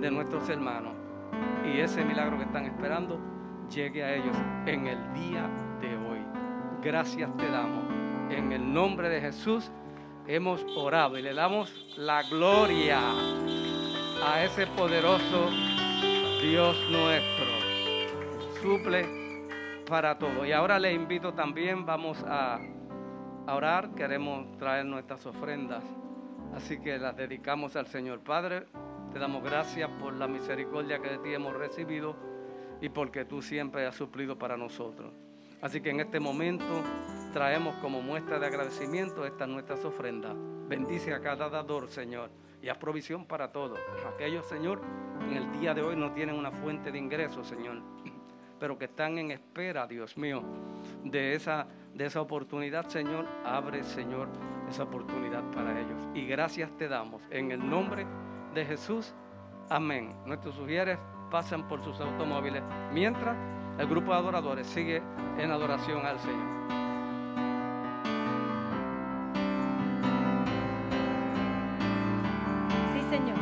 de 0.00 0.10
nuestros 0.10 0.48
hermanos 0.48 0.94
y 1.64 1.80
ese 1.80 2.04
milagro 2.04 2.38
que 2.38 2.44
están 2.44 2.64
esperando 2.64 3.18
llegue 3.70 4.02
a 4.02 4.14
ellos 4.14 4.36
en 4.66 4.86
el 4.86 5.12
día 5.14 5.48
de 5.80 5.96
hoy. 5.96 6.18
Gracias 6.82 7.34
te 7.36 7.48
damos. 7.48 7.84
En 8.30 8.52
el 8.52 8.72
nombre 8.72 9.08
de 9.08 9.20
Jesús 9.20 9.70
hemos 10.26 10.64
orado 10.76 11.18
y 11.18 11.22
le 11.22 11.34
damos 11.34 11.72
la 11.96 12.22
gloria 12.24 13.00
a 14.24 14.44
ese 14.44 14.66
poderoso 14.66 15.50
Dios 16.42 16.76
nuestro. 16.90 17.46
Suple 18.60 19.06
para 19.88 20.18
todo. 20.18 20.44
Y 20.44 20.52
ahora 20.52 20.78
le 20.78 20.92
invito 20.92 21.32
también, 21.32 21.86
vamos 21.86 22.22
a, 22.26 22.60
orar, 23.46 23.94
queremos 23.94 24.56
traer 24.58 24.86
nuestras 24.86 25.26
ofrendas. 25.26 25.82
Así 26.54 26.80
que 26.80 26.98
las 26.98 27.16
dedicamos 27.16 27.76
al 27.76 27.86
Señor 27.86 28.20
Padre. 28.20 28.66
Te 29.12 29.18
damos 29.18 29.42
gracias 29.42 29.88
por 30.00 30.12
la 30.14 30.28
misericordia 30.28 31.00
que 31.00 31.10
de 31.10 31.18
ti 31.18 31.34
hemos 31.34 31.54
recibido 31.56 32.29
y 32.80 32.88
porque 32.88 33.24
tú 33.24 33.42
siempre 33.42 33.86
has 33.86 33.94
suplido 33.94 34.38
para 34.38 34.56
nosotros. 34.56 35.12
Así 35.60 35.80
que 35.80 35.90
en 35.90 36.00
este 36.00 36.20
momento 36.20 36.64
traemos 37.32 37.74
como 37.76 38.00
muestra 38.00 38.38
de 38.38 38.46
agradecimiento 38.46 39.26
estas 39.26 39.48
nuestras 39.48 39.84
ofrendas. 39.84 40.34
Bendice 40.68 41.12
a 41.12 41.20
cada 41.20 41.50
dador, 41.50 41.88
Señor, 41.88 42.30
y 42.62 42.68
haz 42.68 42.78
provisión 42.78 43.26
para 43.26 43.52
todos. 43.52 43.78
Aquellos, 44.14 44.46
Señor, 44.46 44.80
en 45.28 45.36
el 45.36 45.52
día 45.60 45.74
de 45.74 45.82
hoy 45.82 45.96
no 45.96 46.12
tienen 46.12 46.36
una 46.36 46.50
fuente 46.50 46.90
de 46.90 46.98
ingresos, 46.98 47.46
Señor, 47.46 47.82
pero 48.58 48.78
que 48.78 48.86
están 48.86 49.18
en 49.18 49.32
espera, 49.32 49.86
Dios 49.86 50.16
mío, 50.16 50.42
de 51.04 51.34
esa, 51.34 51.66
de 51.94 52.06
esa 52.06 52.22
oportunidad, 52.22 52.86
Señor. 52.88 53.26
Abre, 53.44 53.82
Señor, 53.82 54.28
esa 54.68 54.84
oportunidad 54.84 55.42
para 55.50 55.78
ellos. 55.78 56.08
Y 56.14 56.26
gracias 56.26 56.70
te 56.78 56.88
damos 56.88 57.22
en 57.30 57.50
el 57.50 57.68
nombre 57.68 58.06
de 58.54 58.64
Jesús. 58.64 59.14
Amén. 59.68 60.14
Nuestro 60.24 60.52
sugieres 60.52 60.98
pasan 61.30 61.62
por 61.62 61.82
sus 61.82 62.00
automóviles, 62.00 62.62
mientras 62.92 63.36
el 63.78 63.86
grupo 63.86 64.12
de 64.12 64.18
adoradores 64.18 64.66
sigue 64.66 65.02
en 65.38 65.50
adoración 65.50 66.04
al 66.04 66.18
Señor. 66.18 66.60
Sí, 72.92 73.02
Señor. 73.08 73.38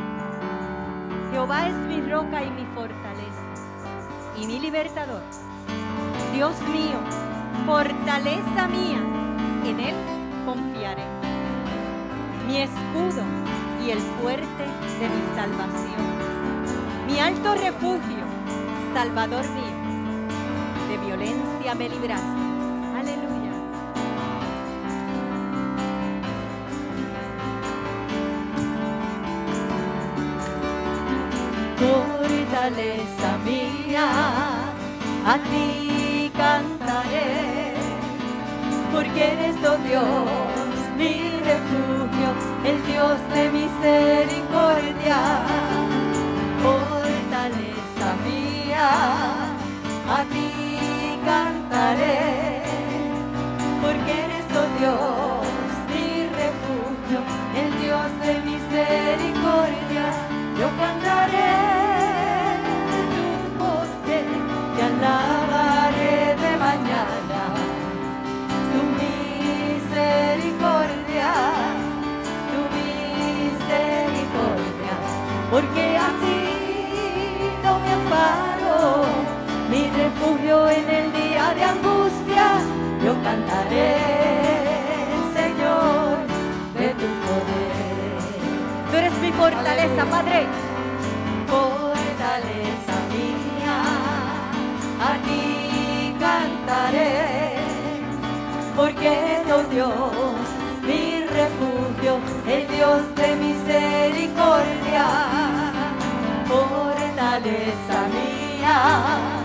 Jehová 1.31 1.67
es 1.67 1.75
mi 1.75 2.01
roca 2.09 2.43
y 2.43 2.51
mi 2.51 2.65
fortaleza 2.75 3.43
y 4.37 4.45
mi 4.45 4.59
libertador. 4.59 5.21
Dios 6.33 6.61
mío, 6.69 6.99
fortaleza 7.65 8.67
mía, 8.67 9.01
en 9.65 9.79
Él 9.79 9.95
confiaré. 10.45 11.03
Mi 12.47 12.61
escudo 12.61 13.23
y 13.85 13.91
el 13.91 13.99
fuerte 13.99 14.63
de 14.99 15.09
mi 15.09 15.35
salvación 15.35 16.28
mi 17.09 17.19
alto 17.19 17.55
refugio, 17.55 18.23
Salvador 18.93 19.43
mío, 19.49 19.77
de 20.87 20.97
violencia 20.97 21.73
me 21.75 21.89
libraste. 21.89 22.41
Aleluya. 22.99 23.53
Fortaleza 31.79 33.37
mía, 33.45 34.07
a 35.25 35.37
ti 35.49 36.31
cantaré, 36.35 37.73
porque 38.93 39.33
eres, 39.33 39.55
oh 39.65 39.77
Dios, 39.87 40.69
mi 40.97 41.13
refugio, 41.51 42.29
el 42.65 42.77
Dios 42.85 43.17
de 43.33 43.43
misericordia 43.51 45.17
a 50.09 50.25
ti 50.25 50.68
refugio 80.19 80.69
en 80.69 80.89
el 80.89 81.13
día 81.13 81.53
de 81.53 81.63
angustia. 81.63 82.59
Yo 83.03 83.13
cantaré, 83.23 83.95
Señor, 85.33 86.17
de 86.77 86.89
tu 86.99 87.07
poder. 87.25 88.19
Tú 88.91 88.97
eres 88.97 89.13
mi 89.19 89.31
fortaleza, 89.31 90.05
Padre. 90.05 90.47
Fortaleza 91.47 92.95
mía, 93.15 93.77
a 94.99 95.13
ti 95.25 96.15
cantaré, 96.19 97.55
porque 98.75 99.07
eres, 99.07 99.51
oh 99.51 99.63
Dios, 99.71 99.93
mi 100.83 101.23
refugio, 101.23 102.19
el 102.47 102.67
Dios 102.67 103.15
de 103.15 103.35
misericordia 103.35 105.05
fortaleza 106.49 108.07
mía, 108.13 109.38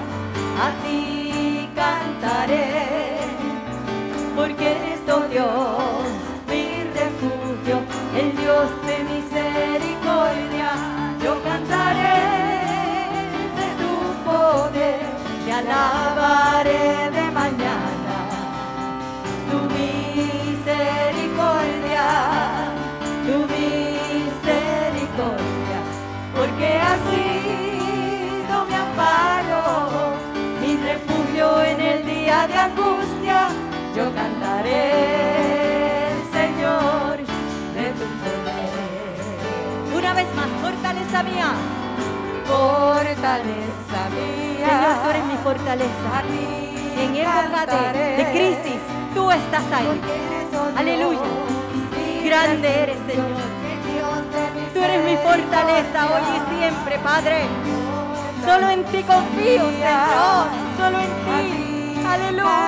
a 0.61 0.71
ti 0.83 1.69
cantaré, 1.75 2.71
porque 4.37 4.71
eres, 4.71 5.01
oh 5.11 5.27
Dios, 5.29 5.94
de 32.43 32.55
angustia 32.55 33.49
yo 33.97 34.13
cantaré, 34.13 34.91
Señor, 36.33 37.17
de 37.17 37.87
tu 37.99 38.07
poder. 38.23 39.97
Una 39.97 40.15
vez 40.15 40.27
más, 40.35 40.49
fortaleza 40.61 41.23
mía. 41.23 41.53
Fortaleza 42.45 44.01
mía. 44.11 44.67
Señor, 44.67 44.97
tú 45.03 45.11
eres 45.11 45.25
mi 45.27 45.37
fortaleza. 45.45 46.23
En 46.99 47.17
época 47.17 47.93
de, 47.93 48.17
de, 48.17 48.25
crisis, 48.33 48.81
tú 49.15 49.31
estás 49.31 49.63
ahí. 49.73 50.01
Aleluya. 50.77 51.21
Grande 52.25 52.83
eres, 52.83 52.99
Señor. 53.07 53.29
Tú 54.75 54.83
eres 54.83 55.05
mi 55.05 55.17
fortaleza 55.19 56.07
hoy 56.13 56.23
y 56.37 56.59
siempre, 56.59 56.99
Padre. 56.99 57.43
Solo 58.45 58.69
en 58.71 58.85
ti 58.87 59.03
confío, 59.05 59.71
Señor. 59.71 60.49
Solo 60.77 60.99
en 60.99 61.07
ti. 61.07 61.74
Aleluya. 62.07 62.65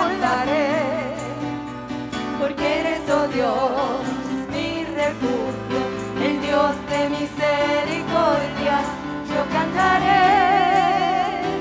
Porque 2.41 2.81
eres, 2.81 3.01
oh 3.11 3.27
Dios, 3.29 4.03
mi 4.51 4.85
refugio, 4.85 5.81
el 6.25 6.41
Dios 6.41 6.75
de 6.91 7.09
misericordia. 7.11 8.81
Yo 9.29 9.41
cantaré 9.53 10.27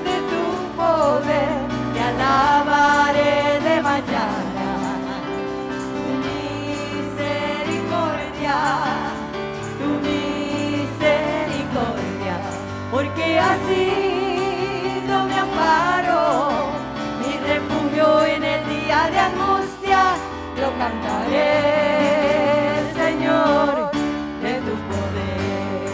de 0.08 0.16
tu 0.32 0.44
poder, 0.78 1.58
te 1.94 2.02
alabaré 2.02 3.55
de 19.12 19.20
angustia, 19.20 20.16
lo 20.60 20.70
cantaré, 20.78 21.62
Señor, 22.94 23.92
de 24.42 24.54
tu 24.66 24.74
poder. 24.90 25.90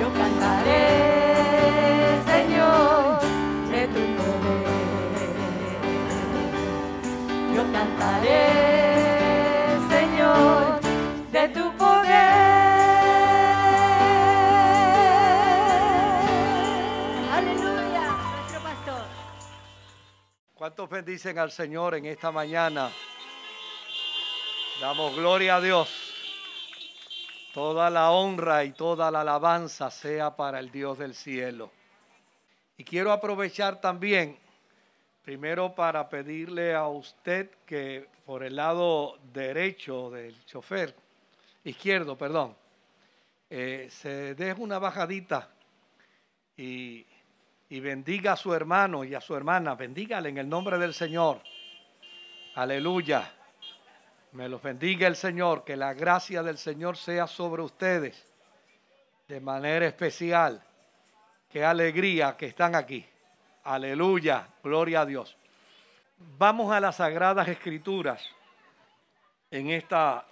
Yo 0.00 0.06
cantaré, 0.20 0.84
Señor, 2.32 3.20
de 3.70 3.82
tu 3.88 4.02
poder. 4.18 5.36
Yo 7.54 7.62
cantaré, 7.72 8.75
¿Cuántos 20.76 20.94
bendicen 20.94 21.38
al 21.38 21.50
Señor 21.50 21.94
en 21.94 22.04
esta 22.04 22.30
mañana? 22.30 22.92
Damos 24.78 25.16
gloria 25.16 25.56
a 25.56 25.60
Dios. 25.62 25.88
Toda 27.54 27.88
la 27.88 28.10
honra 28.10 28.62
y 28.62 28.72
toda 28.72 29.10
la 29.10 29.22
alabanza 29.22 29.90
sea 29.90 30.36
para 30.36 30.60
el 30.60 30.70
Dios 30.70 30.98
del 30.98 31.14
cielo. 31.14 31.70
Y 32.76 32.84
quiero 32.84 33.10
aprovechar 33.10 33.80
también, 33.80 34.36
primero 35.24 35.74
para 35.74 36.10
pedirle 36.10 36.74
a 36.74 36.86
usted 36.88 37.52
que 37.64 38.06
por 38.26 38.42
el 38.42 38.56
lado 38.56 39.16
derecho 39.32 40.10
del 40.10 40.44
chofer, 40.44 40.94
izquierdo, 41.64 42.18
perdón, 42.18 42.54
eh, 43.48 43.88
se 43.90 44.34
deje 44.34 44.60
una 44.60 44.78
bajadita 44.78 45.48
y 46.54 47.06
y 47.68 47.80
bendiga 47.80 48.32
a 48.32 48.36
su 48.36 48.54
hermano 48.54 49.04
y 49.04 49.14
a 49.14 49.20
su 49.20 49.34
hermana. 49.34 49.74
Bendígale 49.74 50.28
en 50.28 50.38
el 50.38 50.48
nombre 50.48 50.78
del 50.78 50.94
Señor. 50.94 51.40
Aleluya. 52.54 53.32
Me 54.32 54.48
los 54.48 54.62
bendiga 54.62 55.08
el 55.08 55.16
Señor. 55.16 55.64
Que 55.64 55.76
la 55.76 55.92
gracia 55.94 56.42
del 56.42 56.58
Señor 56.58 56.96
sea 56.96 57.26
sobre 57.26 57.62
ustedes 57.62 58.24
de 59.26 59.40
manera 59.40 59.86
especial. 59.86 60.62
Qué 61.50 61.64
alegría 61.64 62.36
que 62.36 62.46
están 62.46 62.74
aquí. 62.74 63.04
Aleluya. 63.64 64.46
Gloria 64.62 65.00
a 65.00 65.06
Dios. 65.06 65.36
Vamos 66.38 66.72
a 66.72 66.80
las 66.80 66.96
Sagradas 66.96 67.48
Escrituras 67.48 68.24
en 69.50 69.70
esta, 69.70 70.24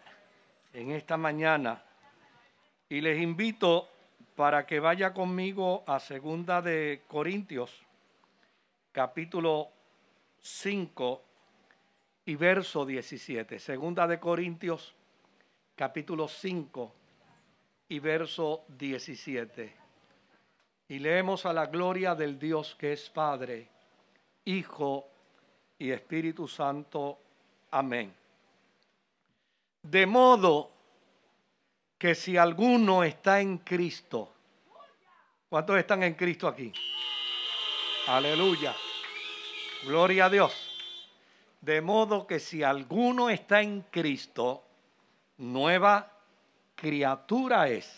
en 0.72 0.92
esta 0.92 1.16
mañana. 1.16 1.82
Y 2.88 3.00
les 3.00 3.20
invito 3.20 3.88
para 4.34 4.66
que 4.66 4.80
vaya 4.80 5.12
conmigo 5.14 5.84
a 5.86 6.00
segunda 6.00 6.60
de 6.60 7.02
Corintios, 7.06 7.82
capítulo 8.92 9.68
5 10.40 11.22
y 12.26 12.34
verso 12.34 12.84
17. 12.84 13.58
Segunda 13.58 14.06
de 14.06 14.18
Corintios, 14.18 14.94
capítulo 15.76 16.26
5 16.26 16.92
y 17.88 17.98
verso 18.00 18.64
17. 18.68 19.76
Y 20.88 20.98
leemos 20.98 21.46
a 21.46 21.52
la 21.52 21.66
gloria 21.66 22.14
del 22.14 22.38
Dios 22.38 22.74
que 22.74 22.92
es 22.92 23.08
Padre, 23.10 23.68
Hijo 24.44 25.08
y 25.78 25.90
Espíritu 25.90 26.48
Santo. 26.48 27.18
Amén. 27.70 28.12
De 29.82 30.06
modo 30.06 30.73
que 32.04 32.14
si 32.14 32.36
alguno 32.36 33.02
está 33.02 33.40
en 33.40 33.56
Cristo, 33.56 34.30
¿cuántos 35.48 35.78
están 35.78 36.02
en 36.02 36.12
Cristo 36.12 36.46
aquí? 36.46 36.70
Aleluya. 38.08 38.76
Gloria 39.84 40.26
a 40.26 40.28
Dios. 40.28 40.52
De 41.62 41.80
modo 41.80 42.26
que 42.26 42.40
si 42.40 42.62
alguno 42.62 43.30
está 43.30 43.62
en 43.62 43.80
Cristo, 43.90 44.62
nueva 45.38 46.12
criatura 46.74 47.68
es. 47.68 47.90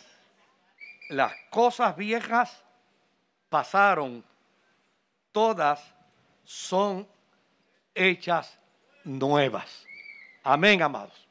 Las 1.09 1.33
cosas 1.51 1.97
viejas 1.97 2.63
pasaron, 3.49 4.23
todas 5.33 5.83
son 6.45 7.09
hechas 7.93 8.57
nuevas. 9.03 9.85
Amén, 10.45 10.81
amados. 10.81 11.26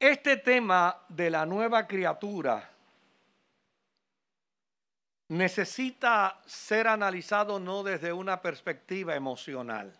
Este 0.00 0.36
tema 0.36 0.96
de 1.08 1.28
la 1.28 1.44
nueva 1.44 1.84
criatura 1.88 2.70
necesita 5.26 6.40
ser 6.46 6.86
analizado 6.86 7.58
no 7.58 7.82
desde 7.82 8.12
una 8.12 8.40
perspectiva 8.40 9.16
emocional. 9.16 9.92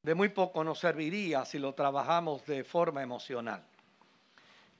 De 0.00 0.14
muy 0.14 0.28
poco 0.28 0.62
nos 0.62 0.78
serviría 0.78 1.44
si 1.44 1.58
lo 1.58 1.74
trabajamos 1.74 2.46
de 2.46 2.62
forma 2.62 3.02
emocional. 3.02 3.64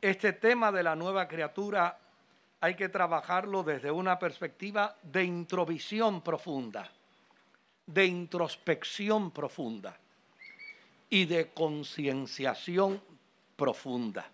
Este 0.00 0.32
tema 0.32 0.70
de 0.70 0.84
la 0.84 0.94
nueva 0.94 1.26
criatura 1.26 1.98
hay 2.60 2.76
que 2.76 2.88
trabajarlo 2.88 3.64
desde 3.64 3.90
una 3.90 4.16
perspectiva 4.16 4.96
de 5.02 5.24
introvisión 5.24 6.22
profunda, 6.22 6.88
de 7.84 8.06
introspección 8.06 9.32
profunda 9.32 9.98
y 11.10 11.24
de 11.24 11.48
concienciación 11.48 13.07
profunda. 13.58 14.30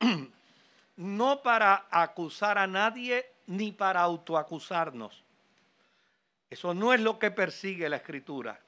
No 0.98 1.42
para 1.42 1.88
acusar 1.90 2.56
a 2.56 2.66
nadie 2.66 3.30
ni 3.48 3.70
para 3.70 4.00
autoacusarnos. 4.00 5.22
Eso 6.48 6.72
no 6.72 6.94
es 6.94 7.00
lo 7.00 7.18
que 7.18 7.30
persigue 7.30 7.86
la 7.90 7.96
escritura, 7.96 8.58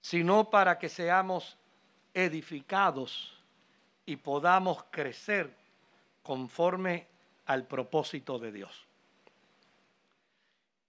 sino 0.00 0.48
para 0.48 0.78
que 0.78 0.88
seamos 0.88 1.58
edificados 2.14 3.38
y 4.06 4.16
podamos 4.16 4.84
crecer 4.90 5.54
conforme 6.22 7.06
al 7.44 7.66
propósito 7.66 8.38
de 8.38 8.50
Dios. 8.50 8.86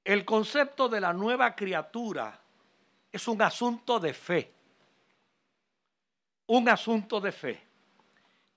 El 0.05 0.23
concepto 0.23 0.87
de 0.87 1.01
la 1.01 1.11
nueva 1.11 1.53
criatura 1.53 2.39
es 3.11 3.27
un 3.27 3.41
asunto 3.41 3.99
de 3.99 4.13
fe 4.13 4.53
un 6.49 6.67
asunto 6.67 7.21
de 7.21 7.31
fe 7.31 7.61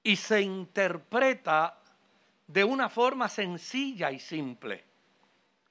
y 0.03 0.17
se 0.17 0.41
interpreta 0.41 1.79
de 2.47 2.65
una 2.65 2.89
forma 2.89 3.29
sencilla 3.29 4.11
y 4.11 4.19
simple. 4.19 4.85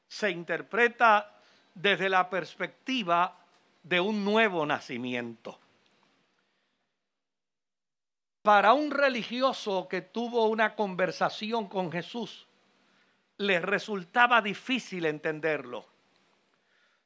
Se 0.07 0.29
interpreta 0.29 1.35
desde 1.73 2.09
la 2.09 2.29
perspectiva 2.29 3.37
de 3.83 3.99
un 3.99 4.23
nuevo 4.23 4.65
nacimiento. 4.65 5.59
Para 8.41 8.73
un 8.73 8.89
religioso 8.89 9.87
que 9.87 10.01
tuvo 10.01 10.47
una 10.47 10.75
conversación 10.75 11.67
con 11.67 11.91
Jesús, 11.91 12.47
le 13.37 13.59
resultaba 13.59 14.41
difícil 14.41 15.05
entenderlo. 15.05 15.85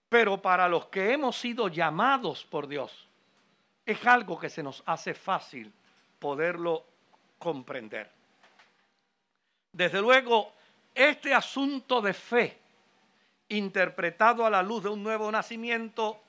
Pero 0.08 0.42
para 0.42 0.70
los 0.70 0.86
que 0.88 1.12
hemos 1.12 1.38
sido 1.38 1.68
llamados 1.68 2.46
por 2.46 2.68
Dios, 2.68 3.08
es 3.86 4.06
algo 4.06 4.40
que 4.40 4.50
se 4.50 4.64
nos 4.64 4.82
hace 4.86 5.14
fácil 5.14 5.74
poderlo 6.20 6.86
comprender. 7.38 8.10
Desde 9.72 10.02
luego, 10.02 10.54
este 10.94 11.34
asunto 11.34 12.02
de 12.02 12.14
fe, 12.14 12.58
interpretado 13.50 14.46
a 14.46 14.50
la 14.50 14.64
luz 14.64 14.84
de 14.84 14.90
un 14.90 15.04
nuevo 15.04 15.32
nacimiento, 15.32 16.20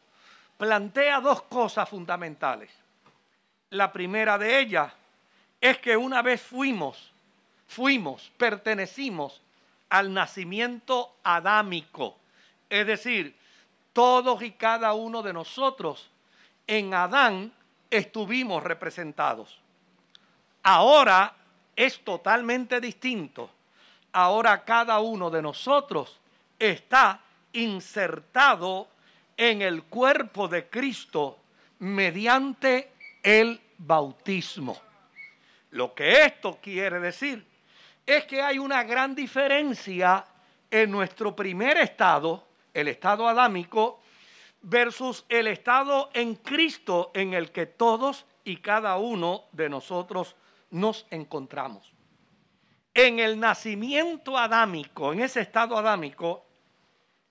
plantea 0.59 1.21
dos 1.21 1.42
cosas 1.42 1.88
fundamentales. 1.88 2.71
La 3.71 3.92
primera 3.92 4.38
de 4.38 4.59
ellas 4.59 4.92
es 5.61 5.79
que 5.79 5.97
una 5.97 6.23
vez 6.23 6.42
fuimos, 6.42 7.12
fuimos, 7.66 8.31
pertenecimos 8.37 9.40
al 9.88 10.12
nacimiento 10.12 11.16
adámico. 11.23 12.16
Es 12.69 12.87
decir, 12.87 13.37
todos 13.92 14.42
y 14.42 14.53
cada 14.53 14.92
uno 14.95 15.23
de 15.23 15.33
nosotros 15.33 16.11
en 16.66 16.92
Adán 16.95 17.53
estuvimos 17.90 18.62
representados. 18.62 19.59
Ahora 20.69 21.33
es 21.77 22.01
totalmente 22.01 22.81
distinto. 22.81 23.49
Ahora 24.11 24.65
cada 24.65 24.99
uno 24.99 25.31
de 25.31 25.41
nosotros 25.41 26.19
está 26.59 27.21
insertado 27.53 28.89
en 29.37 29.63
el 29.63 29.85
cuerpo 29.85 30.49
de 30.49 30.69
Cristo 30.69 31.39
mediante 31.79 32.91
el 33.23 33.61
bautismo. 33.79 34.77
Lo 35.71 35.95
que 35.95 36.25
esto 36.25 36.59
quiere 36.61 36.99
decir 36.99 37.47
es 38.05 38.25
que 38.25 38.43
hay 38.43 38.59
una 38.59 38.83
gran 38.83 39.15
diferencia 39.15 40.25
en 40.69 40.91
nuestro 40.91 41.37
primer 41.37 41.77
estado, 41.77 42.45
el 42.75 42.89
estado 42.89 43.29
adámico, 43.29 44.01
versus 44.63 45.25
el 45.29 45.47
estado 45.47 46.11
en 46.13 46.35
Cristo 46.35 47.13
en 47.15 47.35
el 47.35 47.53
que 47.53 47.67
todos 47.67 48.27
y 48.43 48.57
cada 48.57 48.97
uno 48.97 49.45
de 49.53 49.69
nosotros 49.69 50.35
nos 50.77 51.07
encontramos. 51.11 51.93
En 52.95 53.19
el 53.19 53.39
nacimiento 53.39 54.39
adámico, 54.39 55.12
en 55.12 55.21
ese 55.21 55.41
estado 55.41 55.77
adámico, 55.77 56.45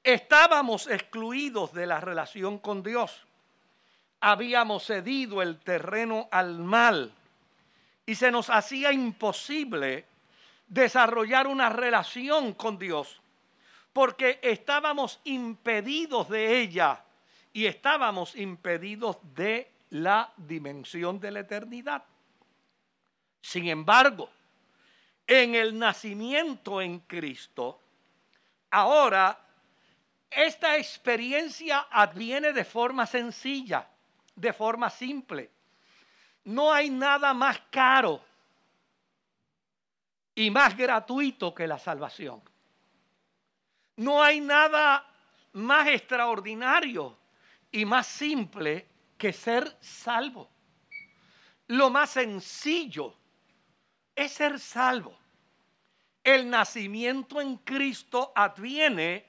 estábamos 0.04 0.88
excluidos 0.88 1.74
de 1.74 1.88
la 1.88 2.00
relación 2.00 2.60
con 2.60 2.84
Dios. 2.84 3.26
Habíamos 4.20 4.86
cedido 4.86 5.42
el 5.42 5.60
terreno 5.60 6.28
al 6.32 6.60
mal 6.60 7.14
y 8.06 8.16
se 8.16 8.32
nos 8.32 8.50
hacía 8.50 8.92
imposible 8.92 10.06
desarrollar 10.68 11.48
una 11.48 11.70
relación 11.70 12.54
con 12.54 12.78
Dios 12.78 13.22
porque 13.94 14.40
estábamos 14.42 15.20
impedidos 15.24 16.30
de 16.30 16.60
ella 16.60 17.04
y 17.54 17.66
estábamos 17.66 18.36
impedidos 18.36 19.18
de 19.34 19.72
la 19.92 20.34
dimensión 20.36 21.20
de 21.20 21.32
la 21.32 21.40
eternidad. 21.40 22.04
Sin 23.46 23.68
embargo, 23.68 24.28
en 25.28 25.54
el 25.54 25.78
nacimiento 25.78 26.82
en 26.82 26.98
Cristo, 27.02 27.80
ahora 28.72 29.40
esta 30.32 30.78
experiencia 30.78 31.86
adviene 31.92 32.54
de 32.54 32.66
forma 32.66 33.06
sencilla, 33.06 33.88
de 34.36 34.52
forma 34.52 34.90
simple. 34.90 35.52
No 36.46 36.74
hay 36.74 36.90
nada 36.90 37.36
más 37.36 37.62
caro 37.70 38.20
y 40.34 40.50
más 40.50 40.76
gratuito 40.76 41.54
que 41.54 41.68
la 41.68 41.78
salvación. 41.78 42.42
No 43.98 44.24
hay 44.24 44.42
nada 44.42 45.08
más 45.54 45.88
extraordinario 45.88 47.16
y 47.72 47.86
más 47.86 48.08
simple 48.08 48.88
que 49.20 49.32
ser 49.32 49.78
salvo. 49.80 50.50
Lo 51.68 51.92
más 51.92 52.10
sencillo 52.10 53.16
es 54.16 54.32
ser 54.32 54.60
salvo. 54.60 55.18
El 56.24 56.50
nacimiento 56.50 57.42
en 57.42 57.58
Cristo 57.58 58.32
adviene 58.36 59.26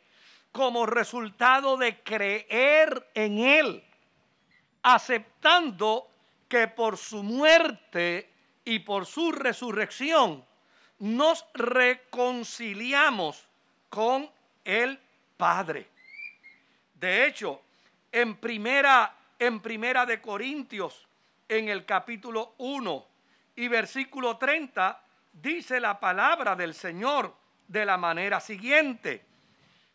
como 0.53 0.87
resultado 0.87 1.77
de 1.77 2.03
creer 2.03 3.11
en 3.15 3.39
Él, 3.39 3.85
aceptando 4.83 6.09
que 6.49 6.69
por 6.69 6.97
su 6.97 7.23
muerte 7.23 8.31
y 8.65 8.79
por 8.79 9.05
su 9.05 9.33
resurrección 9.33 10.45
nos 10.99 11.45
reconciliamos 11.53 13.47
con 13.91 14.31
el 14.65 14.99
Padre. 15.37 15.89
De 16.95 17.27
hecho, 17.27 17.61
en 18.11 18.37
primera, 18.37 19.15
en 19.39 19.61
primera 19.61 20.07
de 20.07 20.23
Corintios, 20.23 21.07
en 21.49 21.69
el 21.69 21.85
capítulo 21.85 22.55
1 22.57 23.16
y 23.57 23.69
versículo 23.69 24.37
30, 24.37 25.03
dice 25.33 25.81
la 25.81 25.99
palabra 25.99 26.55
del 26.55 26.75
Señor 26.75 27.35
de 27.67 27.85
la 27.85 27.97
manera 27.97 28.39
siguiente. 28.39 29.25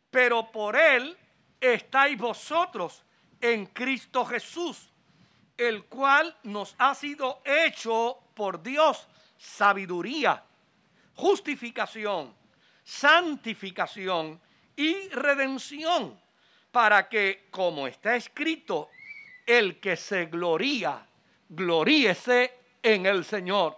Pero 0.09 0.51
por 0.51 0.75
Él 0.75 1.17
estáis 1.59 2.17
vosotros 2.17 3.03
en 3.39 3.67
Cristo 3.67 4.25
Jesús, 4.25 4.91
el 5.57 5.85
cual 5.85 6.35
nos 6.43 6.75
ha 6.79 6.95
sido 6.95 7.41
hecho 7.45 8.17
por 8.33 8.61
Dios 8.61 9.07
sabiduría, 9.37 10.43
justificación, 11.15 12.35
santificación 12.83 14.41
y 14.75 15.09
redención, 15.09 16.19
para 16.71 17.07
que, 17.09 17.47
como 17.51 17.87
está 17.87 18.15
escrito, 18.15 18.89
el 19.45 19.79
que 19.79 19.95
se 19.95 20.25
gloría, 20.25 21.05
gloríese 21.49 22.60
en 22.81 23.05
el 23.05 23.25
Señor. 23.25 23.77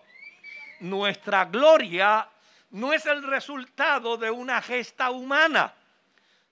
Nuestra 0.80 1.46
gloria 1.46 2.28
no 2.72 2.94
es 2.94 3.06
el 3.06 3.24
resultado 3.24 4.18
de 4.18 4.32
una 4.32 4.62
gesta 4.62 5.12
humana. 5.12 5.74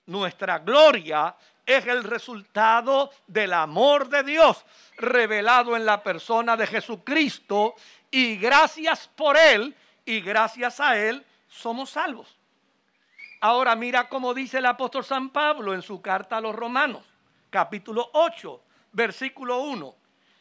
Nuestra 0.06 0.58
gloria 0.58 1.34
es 1.64 1.86
el 1.86 2.04
resultado 2.04 3.10
del 3.26 3.52
amor 3.52 4.08
de 4.08 4.22
Dios 4.22 4.64
revelado 4.96 5.76
en 5.76 5.86
la 5.86 6.02
persona 6.02 6.56
de 6.56 6.66
Jesucristo 6.66 7.74
y 8.10 8.36
gracias 8.36 9.08
por 9.08 9.36
Él 9.36 9.74
y 10.04 10.20
gracias 10.20 10.80
a 10.80 10.98
Él 10.98 11.24
somos 11.48 11.90
salvos. 11.90 12.36
Ahora 13.40 13.74
mira 13.74 14.08
cómo 14.08 14.34
dice 14.34 14.58
el 14.58 14.66
apóstol 14.66 15.04
San 15.04 15.30
Pablo 15.30 15.74
en 15.74 15.82
su 15.82 16.00
carta 16.00 16.36
a 16.36 16.40
los 16.40 16.54
romanos, 16.54 17.04
capítulo 17.50 18.10
8, 18.12 18.62
versículo 18.92 19.58
1. 19.62 19.94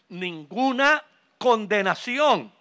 Ninguna 0.10 1.04
condenación 1.42 2.54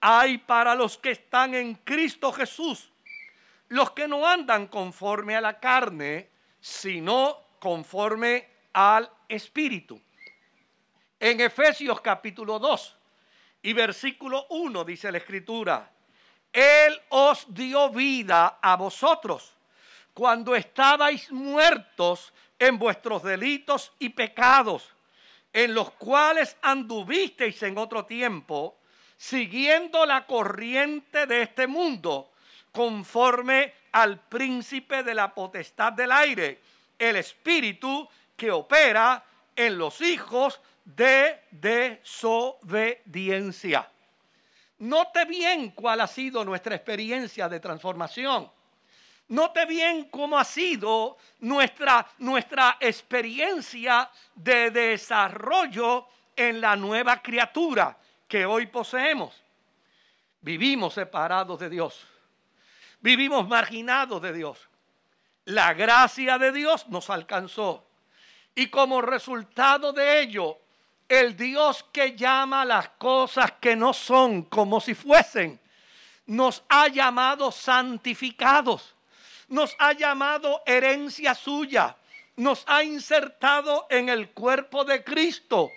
hay 0.00 0.38
para 0.38 0.74
los 0.74 0.98
que 0.98 1.12
están 1.12 1.54
en 1.54 1.76
Cristo 1.76 2.32
Jesús, 2.32 2.90
los 3.68 3.92
que 3.92 4.08
no 4.08 4.26
andan 4.26 4.66
conforme 4.66 5.36
a 5.36 5.40
la 5.40 5.60
carne, 5.60 6.28
sino 6.60 7.38
conforme 7.60 8.48
al 8.72 9.08
Espíritu. 9.28 10.02
En 11.20 11.40
Efesios 11.40 12.00
capítulo 12.00 12.58
2 12.58 12.96
y 13.62 13.72
versículo 13.72 14.48
1 14.50 14.84
dice 14.84 15.12
la 15.12 15.18
Escritura, 15.18 15.88
Él 16.52 17.00
os 17.10 17.46
dio 17.54 17.90
vida 17.90 18.58
a 18.60 18.74
vosotros 18.74 19.54
cuando 20.12 20.56
estabais 20.56 21.30
muertos 21.30 22.32
en 22.58 22.76
vuestros 22.76 23.22
delitos 23.22 23.92
y 24.00 24.08
pecados, 24.08 24.95
en 25.56 25.74
los 25.74 25.90
cuales 25.92 26.56
anduvisteis 26.60 27.62
en 27.62 27.78
otro 27.78 28.04
tiempo, 28.04 28.76
siguiendo 29.16 30.04
la 30.04 30.26
corriente 30.26 31.24
de 31.24 31.40
este 31.40 31.66
mundo, 31.66 32.32
conforme 32.70 33.72
al 33.92 34.20
príncipe 34.20 35.02
de 35.02 35.14
la 35.14 35.34
potestad 35.34 35.94
del 35.94 36.12
aire, 36.12 36.60
el 36.98 37.16
espíritu 37.16 38.06
que 38.36 38.50
opera 38.50 39.24
en 39.56 39.78
los 39.78 40.02
hijos 40.02 40.60
de 40.84 41.40
desobediencia. 41.50 43.90
Note 44.80 45.24
bien 45.24 45.70
cuál 45.70 46.02
ha 46.02 46.06
sido 46.06 46.44
nuestra 46.44 46.74
experiencia 46.74 47.48
de 47.48 47.60
transformación. 47.60 48.50
Note 49.28 49.66
bien 49.66 50.04
cómo 50.04 50.38
ha 50.38 50.44
sido 50.44 51.16
nuestra, 51.40 52.06
nuestra 52.18 52.76
experiencia 52.78 54.08
de 54.34 54.70
desarrollo 54.70 56.06
en 56.36 56.60
la 56.60 56.76
nueva 56.76 57.20
criatura 57.20 57.96
que 58.28 58.46
hoy 58.46 58.66
poseemos. 58.66 59.34
Vivimos 60.42 60.94
separados 60.94 61.58
de 61.58 61.68
Dios. 61.68 62.06
Vivimos 63.00 63.48
marginados 63.48 64.22
de 64.22 64.32
Dios. 64.32 64.68
La 65.46 65.74
gracia 65.74 66.38
de 66.38 66.52
Dios 66.52 66.88
nos 66.88 67.10
alcanzó. 67.10 67.84
Y 68.54 68.68
como 68.68 69.02
resultado 69.02 69.92
de 69.92 70.20
ello, 70.20 70.58
el 71.08 71.36
Dios 71.36 71.84
que 71.92 72.16
llama 72.16 72.64
las 72.64 72.90
cosas 72.90 73.52
que 73.60 73.74
no 73.74 73.92
son 73.92 74.42
como 74.42 74.80
si 74.80 74.94
fuesen, 74.94 75.60
nos 76.26 76.62
ha 76.68 76.88
llamado 76.88 77.50
santificados 77.50 78.95
nos 79.48 79.76
ha 79.78 79.92
llamado 79.92 80.62
herencia 80.66 81.34
suya, 81.34 81.96
nos 82.36 82.64
ha 82.66 82.82
insertado 82.82 83.86
en 83.90 84.08
el 84.08 84.30
cuerpo 84.30 84.84
de 84.84 85.02
Cristo. 85.02 85.70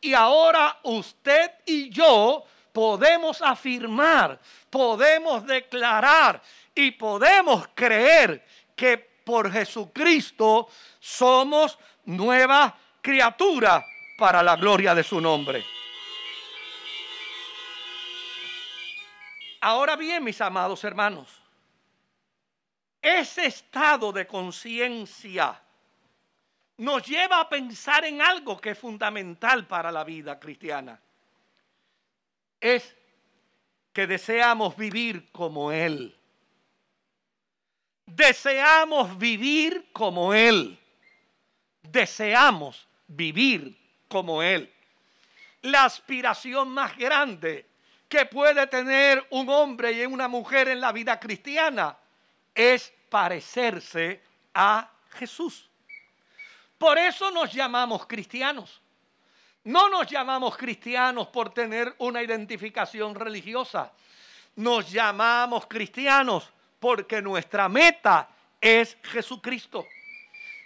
Y 0.00 0.14
ahora 0.14 0.78
usted 0.84 1.50
y 1.64 1.90
yo 1.90 2.44
podemos 2.72 3.40
afirmar, 3.42 4.38
podemos 4.70 5.46
declarar 5.46 6.42
y 6.74 6.90
podemos 6.92 7.68
creer 7.74 8.44
que 8.74 8.98
por 8.98 9.50
Jesucristo 9.50 10.68
somos 11.00 11.78
nueva 12.04 12.76
criatura 13.00 13.84
para 14.18 14.42
la 14.42 14.56
gloria 14.56 14.94
de 14.94 15.02
su 15.02 15.20
nombre. 15.20 15.64
Ahora 19.60 19.96
bien, 19.96 20.22
mis 20.22 20.40
amados 20.40 20.84
hermanos, 20.84 21.42
ese 23.06 23.46
estado 23.46 24.10
de 24.10 24.26
conciencia 24.26 25.62
nos 26.78 27.06
lleva 27.06 27.38
a 27.38 27.48
pensar 27.48 28.04
en 28.04 28.20
algo 28.20 28.60
que 28.60 28.70
es 28.70 28.78
fundamental 28.78 29.64
para 29.68 29.92
la 29.92 30.02
vida 30.02 30.40
cristiana. 30.40 31.00
Es 32.60 32.96
que 33.92 34.08
deseamos 34.08 34.76
vivir 34.76 35.30
como 35.30 35.70
Él. 35.70 36.18
Deseamos 38.06 39.16
vivir 39.16 39.88
como 39.92 40.34
Él. 40.34 40.76
Deseamos 41.82 42.88
vivir 43.06 43.78
como 44.08 44.42
Él. 44.42 44.72
La 45.62 45.84
aspiración 45.84 46.70
más 46.70 46.96
grande 46.96 47.66
que 48.08 48.26
puede 48.26 48.66
tener 48.66 49.24
un 49.30 49.48
hombre 49.48 49.92
y 49.92 50.04
una 50.06 50.26
mujer 50.26 50.66
en 50.66 50.80
la 50.80 50.90
vida 50.90 51.20
cristiana 51.20 51.96
es 52.52 52.92
parecerse 53.08 54.22
a 54.54 54.90
Jesús. 55.10 55.68
Por 56.78 56.98
eso 56.98 57.30
nos 57.30 57.52
llamamos 57.52 58.06
cristianos. 58.06 58.80
No 59.64 59.88
nos 59.88 60.06
llamamos 60.06 60.56
cristianos 60.56 61.26
por 61.28 61.52
tener 61.52 61.94
una 61.98 62.22
identificación 62.22 63.14
religiosa. 63.14 63.92
Nos 64.56 64.90
llamamos 64.90 65.66
cristianos 65.66 66.48
porque 66.78 67.20
nuestra 67.20 67.68
meta 67.68 68.28
es 68.60 68.96
Jesucristo. 69.02 69.86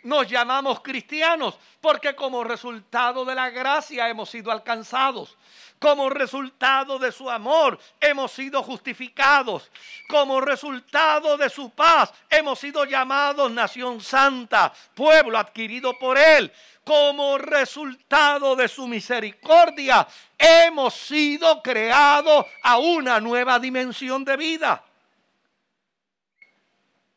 Nos 0.02 0.28
llamamos 0.28 0.80
cristianos 0.80 1.58
porque 1.80 2.14
como 2.14 2.42
resultado 2.42 3.24
de 3.24 3.34
la 3.34 3.50
gracia 3.50 4.08
hemos 4.08 4.30
sido 4.30 4.50
alcanzados. 4.50 5.36
Como 5.78 6.10
resultado 6.10 6.98
de 6.98 7.12
su 7.12 7.30
amor 7.30 7.78
hemos 8.00 8.32
sido 8.32 8.62
justificados. 8.62 9.70
Como 10.08 10.40
resultado 10.40 11.36
de 11.36 11.50
su 11.50 11.70
paz 11.70 12.12
hemos 12.30 12.58
sido 12.58 12.84
llamados 12.84 13.50
nación 13.50 14.00
santa, 14.00 14.72
pueblo 14.94 15.38
adquirido 15.38 15.98
por 15.98 16.16
él. 16.16 16.50
Como 16.84 17.36
resultado 17.36 18.56
de 18.56 18.68
su 18.68 18.86
misericordia 18.86 20.06
hemos 20.38 20.94
sido 20.94 21.62
creados 21.62 22.46
a 22.62 22.78
una 22.78 23.20
nueva 23.20 23.58
dimensión 23.58 24.24
de 24.24 24.36
vida. 24.36 24.84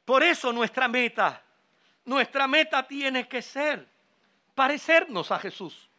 Por 0.04 0.22
eso 0.22 0.52
nuestra 0.52 0.90
meta 0.90 1.43
nuestra 2.06 2.48
meta 2.48 2.86
tiene 2.88 3.28
que 3.28 3.42
ser 3.42 3.88
parecernos 4.54 5.32
a 5.32 5.40
Jesús, 5.40 5.90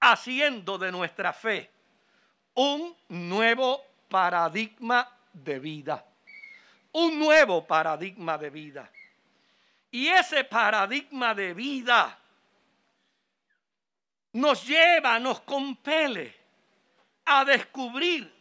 haciendo 0.00 0.78
de 0.78 0.90
nuestra 0.90 1.32
fe 1.32 1.70
un 2.54 2.96
nuevo 3.08 3.82
paradigma 4.08 5.08
de 5.32 5.58
vida, 5.58 6.04
un 6.92 7.18
nuevo 7.18 7.64
paradigma 7.64 8.36
de 8.36 8.50
vida. 8.50 8.90
Y 9.90 10.08
ese 10.08 10.44
paradigma 10.44 11.34
de 11.34 11.52
vida 11.52 12.18
nos 14.32 14.66
lleva, 14.66 15.18
nos 15.18 15.40
compele 15.40 16.34
a 17.24 17.44
descubrir 17.44 18.32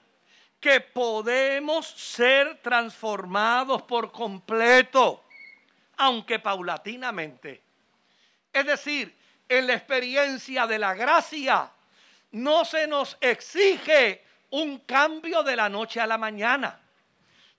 que 0.60 0.80
podemos 0.80 1.88
ser 1.88 2.62
transformados 2.62 3.82
por 3.82 4.12
completo 4.12 5.24
aunque 6.02 6.40
paulatinamente. 6.40 7.62
Es 8.52 8.66
decir, 8.66 9.16
en 9.48 9.68
la 9.68 9.76
experiencia 9.76 10.66
de 10.66 10.80
la 10.80 10.96
gracia 10.96 11.72
no 12.32 12.66
se 12.66 12.88
nos 12.88 13.20
exige 13.22 14.26
un 14.50 14.80
cambio 14.80 15.44
de 15.44 15.56
la 15.56 15.70
noche 15.70 16.02
a 16.02 16.08
la 16.08 16.18
mañana. 16.18 16.81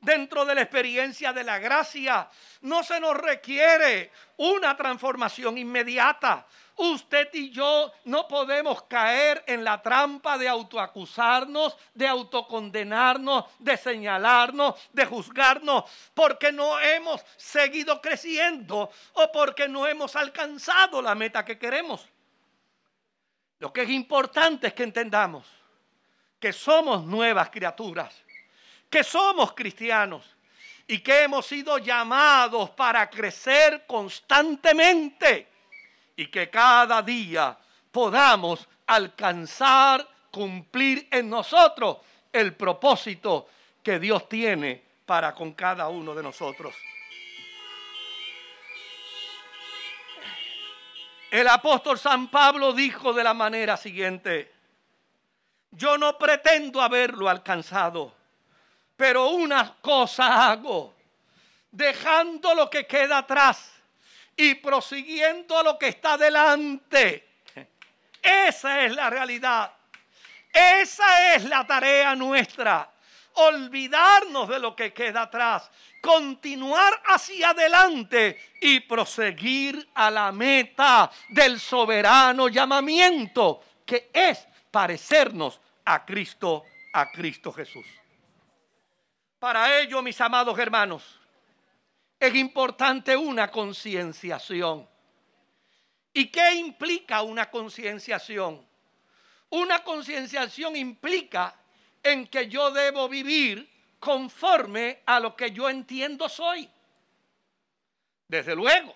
Dentro 0.03 0.45
de 0.45 0.55
la 0.55 0.63
experiencia 0.63 1.33
de 1.33 1.45
la 1.45 1.59
gracia 1.59 2.29
no 2.63 2.83
se 2.83 3.01
nos 3.01 3.17
requiere 3.17 4.11
una 4.37 4.77
transformación 4.77 5.57
inmediata, 5.57 6.47
Usted 6.77 7.29
y 7.35 7.51
yo 7.51 7.93
no 8.07 8.27
podemos 8.27 8.85
caer 8.85 9.45
en 9.47 9.63
la 9.63 9.83
trampa 9.83 10.39
de 10.39 10.49
autoacusarnos, 10.49 11.77
de 11.93 12.09
autocondenarnos, 12.09 13.45
de 13.59 13.77
señalarnos, 13.77 14.75
de 14.93 15.05
juzgarnos, 15.05 15.85
porque 16.15 16.51
no 16.51 16.81
hemos 16.81 17.23
seguido 17.37 18.01
creciendo 18.01 18.91
o 19.13 19.33
porque 19.33 19.69
no 19.69 19.87
hemos 19.87 20.17
alcanzado 20.17 21.03
la 21.03 21.15
meta 21.15 21.45
que 21.45 21.59
queremos. 21.59 22.09
Lo 23.59 23.73
que 23.73 23.83
es 23.83 23.91
importante 23.91 24.69
es 24.69 24.75
que 24.75 24.83
entendamos 24.83 25.47
que 26.41 26.53
somos 26.53 27.05
nuevas 27.05 27.51
criaturas, 27.51 28.13
que 28.93 29.03
somos 29.03 29.55
cristianos 29.55 30.23
y 30.87 30.99
que 30.99 31.23
hemos 31.23 31.47
sido 31.47 31.79
llamados 31.79 32.69
para 32.71 33.09
crecer 33.09 33.87
constantemente 33.87 35.49
y 36.15 36.27
que 36.27 36.51
cada 36.51 37.01
día 37.01 37.57
podamos 37.91 38.69
alcanzar, 38.87 40.07
cumplir 40.31 41.09
en 41.11 41.31
nosotros 41.31 41.97
el 42.31 42.55
propósito 42.55 43.49
que 43.83 43.99
Dios 43.99 44.29
tiene 44.29 44.83
para 45.07 45.35
con 45.35 45.55
cada 45.55 45.89
uno 45.89 46.15
de 46.15 46.23
nosotros. 46.23 46.75
El 51.31 51.49
apóstol 51.49 51.99
San 51.99 52.29
Pablo 52.29 52.75
dijo 52.75 53.15
de 53.15 53.25
la 53.25 53.33
manera 53.33 53.79
siguiente, 53.79 54.53
yo 55.71 55.97
no 55.97 56.19
pretendo 56.19 56.83
haberlo 56.83 57.31
alcanzado, 57.31 58.21
pero 58.97 59.29
una 59.31 59.77
cosa 59.81 60.51
hago, 60.51 60.95
dejando 61.71 62.55
lo 62.55 62.69
que 62.71 62.87
queda 62.87 63.19
atrás 63.19 63.73
y 64.37 64.55
prosiguiendo 64.57 65.59
a 65.59 65.63
lo 65.63 65.79
que 65.79 65.89
está 65.89 66.17
delante. 66.17 67.29
Esa 68.23 68.85
es 68.85 68.95
la 68.95 69.11
realidad. 69.11 69.73
Esa 70.53 71.35
es 71.35 71.45
la 71.45 71.67
tarea 71.67 72.15
nuestra. 72.15 72.91
Olvidarnos 73.35 74.49
de 74.49 74.59
lo 74.59 74.77
que 74.77 74.93
queda 74.93 75.23
atrás. 75.23 75.71
Continuar 76.01 77.03
hacia 77.07 77.51
adelante 77.51 78.53
y 78.61 78.81
proseguir 78.81 79.89
a 79.95 80.11
la 80.11 80.33
meta 80.33 81.11
del 81.29 81.59
soberano 81.59 82.49
llamamiento 82.49 83.63
que 83.87 84.11
es 84.13 84.47
parecernos 84.71 85.61
a 85.85 86.05
Cristo, 86.05 86.65
a 86.93 87.11
Cristo 87.11 87.53
Jesús. 87.53 87.87
Para 89.43 89.81
ello, 89.81 90.03
mis 90.03 90.21
amados 90.21 90.57
hermanos, 90.57 91.03
es 92.21 92.33
importante 92.37 93.17
una 93.17 93.51
concienciación. 93.51 94.89
¿Y 96.13 96.29
qué 96.29 96.55
implica 96.55 97.23
una 97.23 97.51
concienciación? 97.51 98.65
Una 99.51 99.83
concienciación 99.83 100.77
implica 100.77 101.57
en 102.05 102.29
que 102.29 102.47
yo 102.47 102.71
debo 102.71 103.09
vivir 103.09 103.69
conforme 103.99 105.01
a 105.07 105.19
lo 105.19 105.35
que 105.35 105.51
yo 105.51 105.69
entiendo 105.69 106.29
soy. 106.29 106.71
Desde 108.29 108.55
luego, 108.55 108.95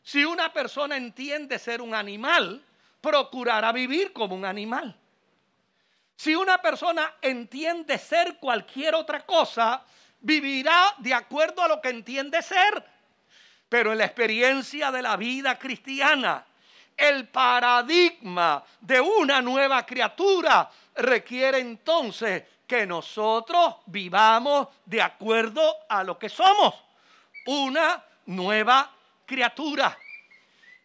si 0.00 0.24
una 0.24 0.52
persona 0.52 0.96
entiende 0.96 1.58
ser 1.58 1.82
un 1.82 1.92
animal, 1.92 2.64
procurará 3.00 3.72
vivir 3.72 4.12
como 4.12 4.36
un 4.36 4.44
animal. 4.44 4.96
Si 6.16 6.34
una 6.34 6.58
persona 6.58 7.14
entiende 7.20 7.98
ser 7.98 8.36
cualquier 8.38 8.94
otra 8.94 9.24
cosa, 9.26 9.82
vivirá 10.20 10.94
de 10.98 11.14
acuerdo 11.14 11.62
a 11.62 11.68
lo 11.68 11.80
que 11.80 11.88
entiende 11.88 12.42
ser. 12.42 12.84
Pero 13.68 13.92
en 13.92 13.98
la 13.98 14.04
experiencia 14.04 14.90
de 14.90 15.02
la 15.02 15.16
vida 15.16 15.58
cristiana, 15.58 16.44
el 16.96 17.28
paradigma 17.28 18.62
de 18.80 19.00
una 19.00 19.40
nueva 19.40 19.84
criatura 19.84 20.70
requiere 20.94 21.58
entonces 21.58 22.44
que 22.66 22.86
nosotros 22.86 23.76
vivamos 23.86 24.68
de 24.84 25.02
acuerdo 25.02 25.76
a 25.88 26.04
lo 26.04 26.18
que 26.18 26.28
somos, 26.28 26.74
una 27.46 28.02
nueva 28.26 28.90
criatura. 29.26 29.98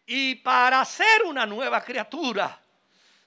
Y 0.06 0.36
para 0.36 0.84
ser 0.86 1.24
una 1.26 1.46
nueva 1.46 1.84
criatura, 1.84 2.60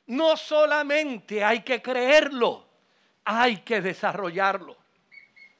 no 0.07 0.37
solamente 0.37 1.45
hay 1.45 1.63
que 1.63 1.81
creerlo, 1.81 2.67
hay 3.25 3.59
que 3.59 3.81
desarrollarlo. 3.81 4.77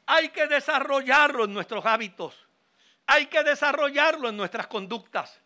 Hay 0.07 0.31
que 0.31 0.49
desarrollarlo 0.49 1.45
en 1.45 1.55
nuestros 1.55 1.87
hábitos. 1.87 2.35
Hay 3.07 3.27
que 3.27 3.45
desarrollarlo 3.45 4.29
en 4.29 4.37
nuestras 4.37 4.67
conductas. 4.67 5.41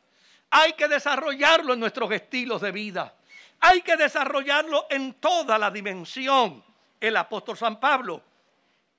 Hay 0.49 0.73
que 0.73 0.89
desarrollarlo 0.89 1.75
en 1.75 1.81
nuestros 1.81 2.11
estilos 2.13 2.63
de 2.63 2.73
vida. 2.73 3.15
Hay 3.61 3.83
que 3.83 3.97
desarrollarlo 3.97 4.87
en 4.89 5.15
toda 5.15 5.59
la 5.59 5.71
dimensión. 5.71 6.65
El 6.99 7.17
apóstol 7.19 7.59
San 7.59 7.79
Pablo, 7.79 8.23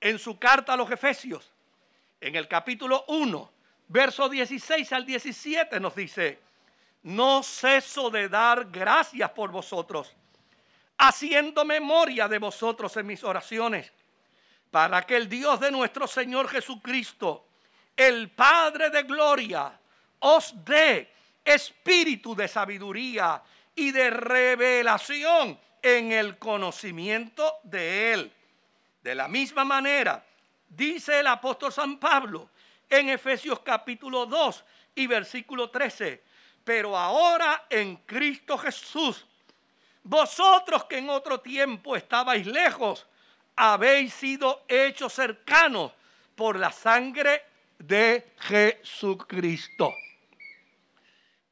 en 0.00 0.20
su 0.20 0.38
carta 0.38 0.74
a 0.74 0.76
los 0.76 0.90
Efesios, 0.90 1.50
en 2.20 2.36
el 2.36 2.46
capítulo 2.46 3.04
1, 3.08 3.52
verso 3.88 4.28
16 4.28 4.92
al 4.92 5.04
17, 5.04 5.80
nos 5.80 5.96
dice, 5.96 6.38
no 7.06 7.42
ceso 7.42 8.10
de 8.10 8.28
dar 8.28 8.66
gracias 8.70 9.30
por 9.30 9.50
vosotros, 9.52 10.12
haciendo 10.98 11.64
memoria 11.64 12.26
de 12.26 12.38
vosotros 12.38 12.96
en 12.96 13.06
mis 13.06 13.22
oraciones 13.22 13.92
para 14.72 15.02
que 15.02 15.16
el 15.16 15.28
Dios 15.28 15.60
de 15.60 15.70
nuestro 15.70 16.06
Señor 16.06 16.48
Jesucristo, 16.48 17.46
el 17.96 18.30
Padre 18.30 18.90
de 18.90 19.04
gloria, 19.04 19.72
os 20.18 20.52
dé 20.64 21.12
espíritu 21.44 22.34
de 22.34 22.48
sabiduría 22.48 23.40
y 23.74 23.92
de 23.92 24.10
revelación 24.10 25.58
en 25.80 26.10
el 26.10 26.38
conocimiento 26.38 27.60
de 27.62 28.12
Él. 28.14 28.32
De 29.00 29.14
la 29.14 29.28
misma 29.28 29.64
manera, 29.64 30.24
dice 30.68 31.20
el 31.20 31.28
apóstol 31.28 31.72
San 31.72 31.98
Pablo 31.98 32.50
en 32.90 33.10
Efesios 33.10 33.60
capítulo 33.60 34.26
2 34.26 34.64
y 34.96 35.06
versículo 35.06 35.70
13, 35.70 36.25
pero 36.66 36.98
ahora 36.98 37.66
en 37.70 37.94
Cristo 37.98 38.58
Jesús, 38.58 39.24
vosotros 40.02 40.82
que 40.86 40.98
en 40.98 41.08
otro 41.08 41.38
tiempo 41.38 41.94
estabais 41.94 42.44
lejos, 42.44 43.06
habéis 43.54 44.12
sido 44.12 44.64
hechos 44.66 45.12
cercanos 45.12 45.92
por 46.34 46.58
la 46.58 46.72
sangre 46.72 47.44
de 47.78 48.32
Jesucristo. 48.40 49.94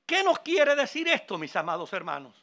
¿Qué 0.05 0.25
nos 0.25 0.41
quiere 0.41 0.75
decir 0.75 1.07
esto, 1.07 1.39
mis 1.39 1.55
amados 1.55 1.93
hermanos? 1.93 2.35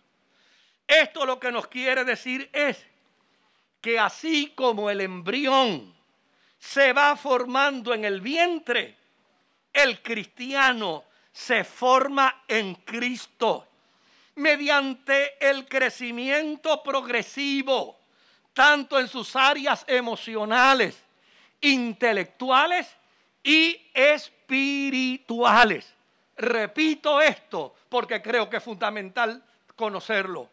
Esto 0.88 1.26
lo 1.26 1.42
que 1.42 1.52
nos 1.52 1.68
quiere 1.68 2.06
decir 2.06 2.50
es 2.54 2.88
que 3.82 4.00
así 4.00 4.54
como 4.56 4.90
el 4.90 5.02
embrión 5.02 5.94
se 6.58 6.94
va 6.94 7.18
formando 7.18 7.94
en 7.94 8.06
el 8.06 8.22
vientre, 8.22 8.96
el 9.74 10.02
cristiano 10.02 11.11
se 11.32 11.64
forma 11.64 12.44
en 12.48 12.76
Cristo 12.76 13.68
mediante 14.36 15.38
el 15.40 15.68
crecimiento 15.68 16.84
progresivo, 16.84 17.98
tanto 18.54 19.00
en 19.00 19.08
sus 19.08 19.36
áreas 19.36 19.84
emocionales, 19.88 20.98
intelectuales 21.62 22.88
y 23.44 23.90
espirituales. 23.94 25.94
Repito 26.38 27.22
esto 27.22 27.76
porque 27.90 28.22
creo 28.22 28.50
que 28.50 28.58
es 28.58 28.64
fundamental 28.64 29.44
conocerlo. 29.76 30.50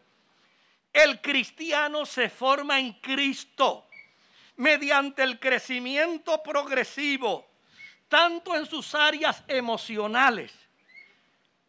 El 0.91 1.21
cristiano 1.21 2.05
se 2.05 2.29
forma 2.29 2.79
en 2.79 2.93
Cristo 2.93 3.85
mediante 4.57 5.23
el 5.23 5.39
crecimiento 5.39 6.43
progresivo, 6.43 7.47
tanto 8.07 8.55
en 8.55 8.65
sus 8.65 8.93
áreas 8.93 9.43
emocionales, 9.47 10.53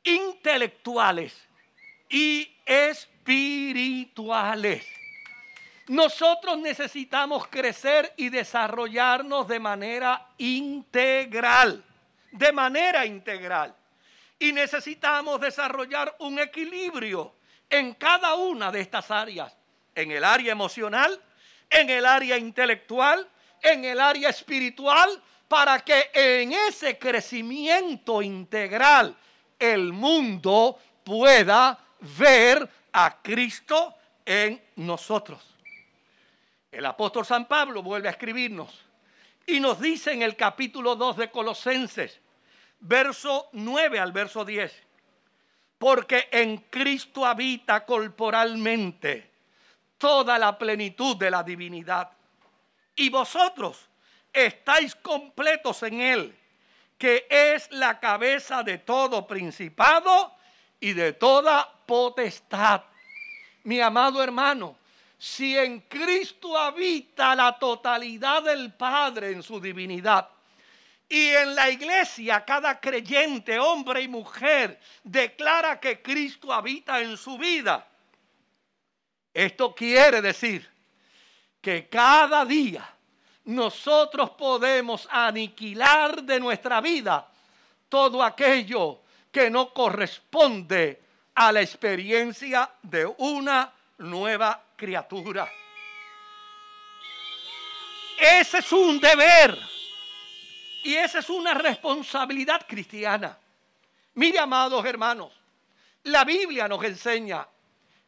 intelectuales 0.05 1.37
y 2.09 2.49
espirituales. 2.65 4.87
Nosotros 5.89 6.57
necesitamos 6.59 7.49
crecer 7.49 8.15
y 8.17 8.29
desarrollarnos 8.29 9.49
de 9.49 9.59
manera 9.59 10.29
integral, 10.39 11.85
de 12.31 12.53
manera 12.53 13.05
integral. 13.05 13.75
Y 14.39 14.53
necesitamos 14.53 15.41
desarrollar 15.41 16.15
un 16.21 16.39
equilibrio 16.39 17.35
en 17.69 17.95
cada 17.95 18.35
una 18.35 18.71
de 18.71 18.81
estas 18.81 19.11
áreas, 19.11 19.57
en 19.95 20.13
el 20.13 20.25
área 20.25 20.53
emocional, 20.53 21.21
en 21.69 21.91
el 21.91 22.07
área 22.07 22.39
intelectual, 22.39 23.29
en 23.63 23.85
el 23.85 24.01
área 24.01 24.31
espiritual, 24.31 25.23
para 25.49 25.81
que 25.81 26.11
en 26.15 26.53
ese 26.53 26.97
crecimiento 26.99 28.23
integral 28.23 29.17
el 29.61 29.93
mundo 29.93 30.79
pueda 31.05 31.79
ver 32.19 32.69
a 32.93 33.21
Cristo 33.23 33.95
en 34.25 34.61
nosotros. 34.77 35.55
El 36.73 36.87
apóstol 36.87 37.27
San 37.27 37.47
Pablo 37.47 37.83
vuelve 37.83 38.09
a 38.09 38.13
escribirnos 38.13 38.85
y 39.47 39.61
nos 39.61 39.81
dice 39.81 40.13
en 40.13 40.23
el 40.23 40.37
capítulo 40.37 40.97
2 40.97 41.17
de 41.17 41.31
Colosenses, 41.31 42.21
verso 42.81 43.49
9 43.53 43.99
al 43.99 44.13
verso 44.13 44.45
10, 44.45 44.73
porque 45.79 46.29
en 46.31 46.59
Cristo 46.71 47.27
habita 47.27 47.85
corporalmente 47.85 49.31
toda 49.99 50.39
la 50.39 50.57
plenitud 50.57 51.17
de 51.17 51.31
la 51.31 51.43
divinidad. 51.43 52.11
Y 52.95 53.11
vosotros 53.11 53.89
estáis 54.33 54.95
completos 54.95 55.83
en 55.83 56.01
Él, 56.01 56.39
que 57.01 57.27
es 57.31 57.73
la 57.73 57.99
cabeza 57.99 58.63
de 58.63 58.77
todo 58.77 59.27
principado 59.27 60.37
y 60.79 60.93
de 60.93 61.15
toda 61.15 61.67
potestad. 61.87 62.83
Mi 63.65 63.81
amado 63.81 64.23
hermano, 64.23 64.77
si 65.17 65.57
en 65.57 65.81
Cristo 65.81 66.59
habita 66.59 67.35
la 67.35 67.59
totalidad 67.59 68.43
del 68.43 68.75
Padre 68.75 69.33
en 69.33 69.43
su 69.43 69.59
divinidad, 69.59 70.29
y 71.09 71.29
en 71.29 71.55
la 71.55 71.71
iglesia 71.71 72.45
cada 72.45 72.79
creyente, 72.79 73.59
hombre 73.59 74.03
y 74.03 74.09
mujer, 74.09 74.79
declara 75.03 75.81
que 75.81 76.03
Cristo 76.03 76.53
habita 76.53 77.01
en 77.01 77.17
su 77.17 77.39
vida. 77.39 77.89
Esto 79.33 79.75
quiere 79.75 80.21
decir 80.21 80.69
que 81.63 81.89
cada 81.89 82.45
día 82.45 82.87
nosotros 83.45 84.31
podemos 84.31 85.09
aniquilar 85.11 86.23
de 86.23 86.39
nuestra 86.39 86.81
vida 86.81 87.27
todo 87.89 88.23
aquello 88.23 89.01
que 89.31 89.51
no 89.51 89.73
corresponde 89.73 91.01
a 91.35 91.53
la 91.53 91.61
experiencia 91.61 92.71
de 92.83 93.07
una 93.19 93.73
nueva 93.99 94.63
criatura. 94.77 95.51
Ese 98.19 98.59
es 98.59 98.73
un 98.73 99.01
deber 99.01 99.59
y 100.85 100.95
esa 100.95 101.21
es 101.21 101.31
una 101.31 101.55
responsabilidad 101.55 102.67
cristiana. 102.67 103.39
Mire, 104.15 104.39
amados 104.39 104.85
hermanos, 104.85 105.33
la 106.05 106.25
Biblia 106.25 106.69
nos 106.69 106.85
enseña 106.85 107.47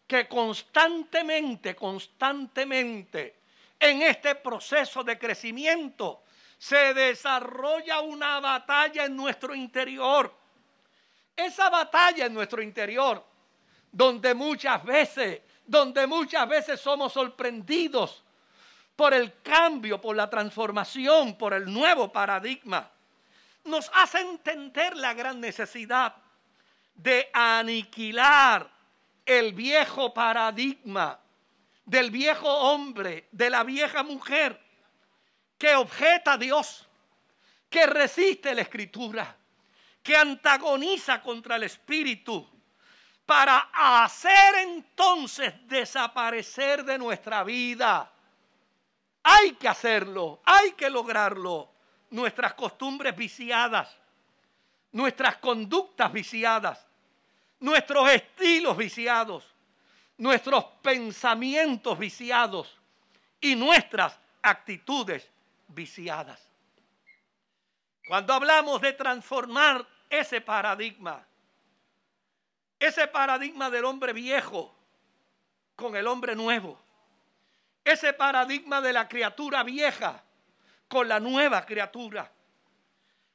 que 0.06 0.28
constantemente, 0.28 1.74
constantemente, 1.74 3.41
en 3.82 4.02
este 4.02 4.36
proceso 4.36 5.02
de 5.02 5.18
crecimiento, 5.18 6.22
se 6.56 6.94
desarrolla 6.94 8.00
una 8.00 8.38
batalla 8.38 9.04
en 9.04 9.16
nuestro 9.16 9.54
interior. 9.54 10.32
Esa 11.34 11.68
batalla 11.68 12.26
en 12.26 12.34
nuestro 12.34 12.62
interior, 12.62 13.24
donde 13.90 14.34
muchas 14.34 14.84
veces 14.84 15.42
donde 15.64 16.06
muchas 16.06 16.48
veces 16.48 16.80
somos 16.80 17.12
sorprendidos 17.12 18.22
por 18.96 19.14
el 19.14 19.40
cambio, 19.42 20.00
por 20.00 20.14
la 20.14 20.28
transformación, 20.28 21.36
por 21.36 21.54
el 21.54 21.72
nuevo 21.72 22.10
paradigma, 22.12 22.90
nos 23.64 23.90
hace 23.94 24.20
entender 24.20 24.96
la 24.96 25.14
gran 25.14 25.40
necesidad 25.40 26.14
de 26.94 27.30
aniquilar 27.32 28.68
el 29.24 29.52
viejo 29.52 30.12
paradigma 30.12 31.18
del 31.84 32.10
viejo 32.10 32.48
hombre, 32.48 33.28
de 33.32 33.50
la 33.50 33.64
vieja 33.64 34.02
mujer 34.02 34.60
que 35.58 35.74
objeta 35.74 36.34
a 36.34 36.38
Dios, 36.38 36.88
que 37.68 37.86
resiste 37.86 38.54
la 38.54 38.62
escritura, 38.62 39.36
que 40.02 40.16
antagoniza 40.16 41.22
contra 41.22 41.56
el 41.56 41.64
espíritu, 41.64 42.48
para 43.24 43.70
hacer 43.72 44.56
entonces 44.56 45.54
desaparecer 45.68 46.84
de 46.84 46.98
nuestra 46.98 47.44
vida. 47.44 48.12
Hay 49.22 49.52
que 49.52 49.68
hacerlo, 49.68 50.40
hay 50.44 50.72
que 50.72 50.90
lograrlo. 50.90 51.70
Nuestras 52.10 52.52
costumbres 52.54 53.16
viciadas, 53.16 53.96
nuestras 54.90 55.38
conductas 55.38 56.12
viciadas, 56.12 56.86
nuestros 57.60 58.10
estilos 58.10 58.76
viciados, 58.76 59.51
nuestros 60.22 60.64
pensamientos 60.82 61.98
viciados 61.98 62.78
y 63.40 63.56
nuestras 63.56 64.20
actitudes 64.40 65.28
viciadas. 65.66 66.48
Cuando 68.06 68.32
hablamos 68.32 68.80
de 68.80 68.92
transformar 68.92 69.84
ese 70.08 70.40
paradigma, 70.40 71.26
ese 72.78 73.08
paradigma 73.08 73.68
del 73.68 73.84
hombre 73.84 74.12
viejo 74.12 74.72
con 75.74 75.96
el 75.96 76.06
hombre 76.06 76.36
nuevo. 76.36 76.80
Ese 77.84 78.12
paradigma 78.12 78.80
de 78.80 78.92
la 78.92 79.08
criatura 79.08 79.64
vieja 79.64 80.22
con 80.86 81.08
la 81.08 81.18
nueva 81.18 81.66
criatura. 81.66 82.30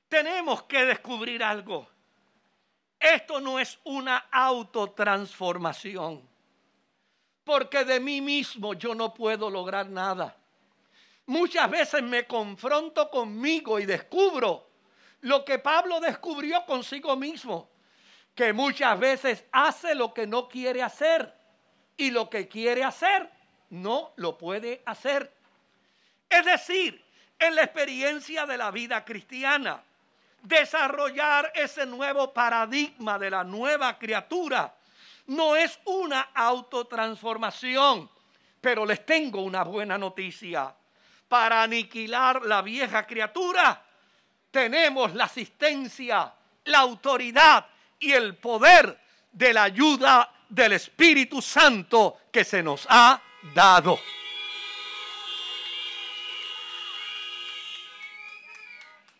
Tenemos 0.08 0.64
que 0.64 0.86
descubrir 0.86 1.44
algo. 1.44 1.86
Esto 2.98 3.42
no 3.42 3.60
es 3.60 3.78
una 3.84 4.30
autotransformación. 4.32 6.37
Porque 7.48 7.86
de 7.86 8.02
mí 8.02 8.20
mismo 8.20 8.74
yo 8.74 8.94
no 8.94 9.14
puedo 9.14 9.50
lograr 9.50 9.90
nada. 9.90 10.36
Muchas 11.28 11.72
veces 11.72 12.04
me 12.04 12.28
confronto 12.28 13.10
conmigo 13.10 13.80
y 13.80 13.86
descubro 13.86 14.68
lo 15.22 15.46
que 15.46 15.58
Pablo 15.58 16.02
descubrió 16.02 16.66
consigo 16.66 17.16
mismo 17.16 17.70
que 18.36 18.52
muchas 18.52 19.00
veces 19.00 19.46
hace 19.54 19.96
lo 19.96 20.14
que 20.14 20.28
no 20.28 20.50
quiere 20.50 20.84
hacer 20.84 21.34
y 21.96 22.12
lo 22.12 22.30
que 22.30 22.50
quiere 22.50 22.84
hacer 22.84 23.32
no 23.70 24.12
lo 24.18 24.38
puede 24.38 24.84
hacer. 24.86 25.34
Es 26.30 26.46
decir, 26.46 27.02
en 27.40 27.56
la 27.56 27.64
experiencia 27.64 28.46
de 28.46 28.58
la 28.58 28.72
vida 28.72 29.06
cristiana, 29.06 29.82
desarrollar 30.44 31.52
ese 31.56 31.86
nuevo 31.86 32.34
paradigma 32.34 33.18
de 33.18 33.30
la 33.30 33.46
nueva 33.46 33.98
criatura 33.98 34.77
no 35.28 35.56
es 35.56 35.80
una 35.86 36.30
autotransformación, 36.34 38.10
pero 38.62 38.86
les 38.86 39.06
tengo 39.06 39.42
una 39.42 39.64
buena 39.64 39.98
noticia. 39.98 40.74
Para 41.28 41.64
aniquilar 41.64 42.44
la 42.44 42.62
vieja 42.62 43.06
criatura, 43.06 43.84
tenemos 44.52 45.14
la 45.14 45.26
asistencia, 45.26 46.34
la 46.66 46.80
autoridad 46.80 47.68
y 48.00 48.14
el 48.14 48.36
poder 48.38 49.00
de 49.32 49.54
la 49.54 49.64
ayuda 49.64 50.34
del 50.50 50.74
Espíritu 50.74 51.42
Santo 51.42 52.18
que 52.32 52.44
se 52.44 52.64
nos 52.64 52.88
ha 52.90 53.22
dado. 53.54 54.00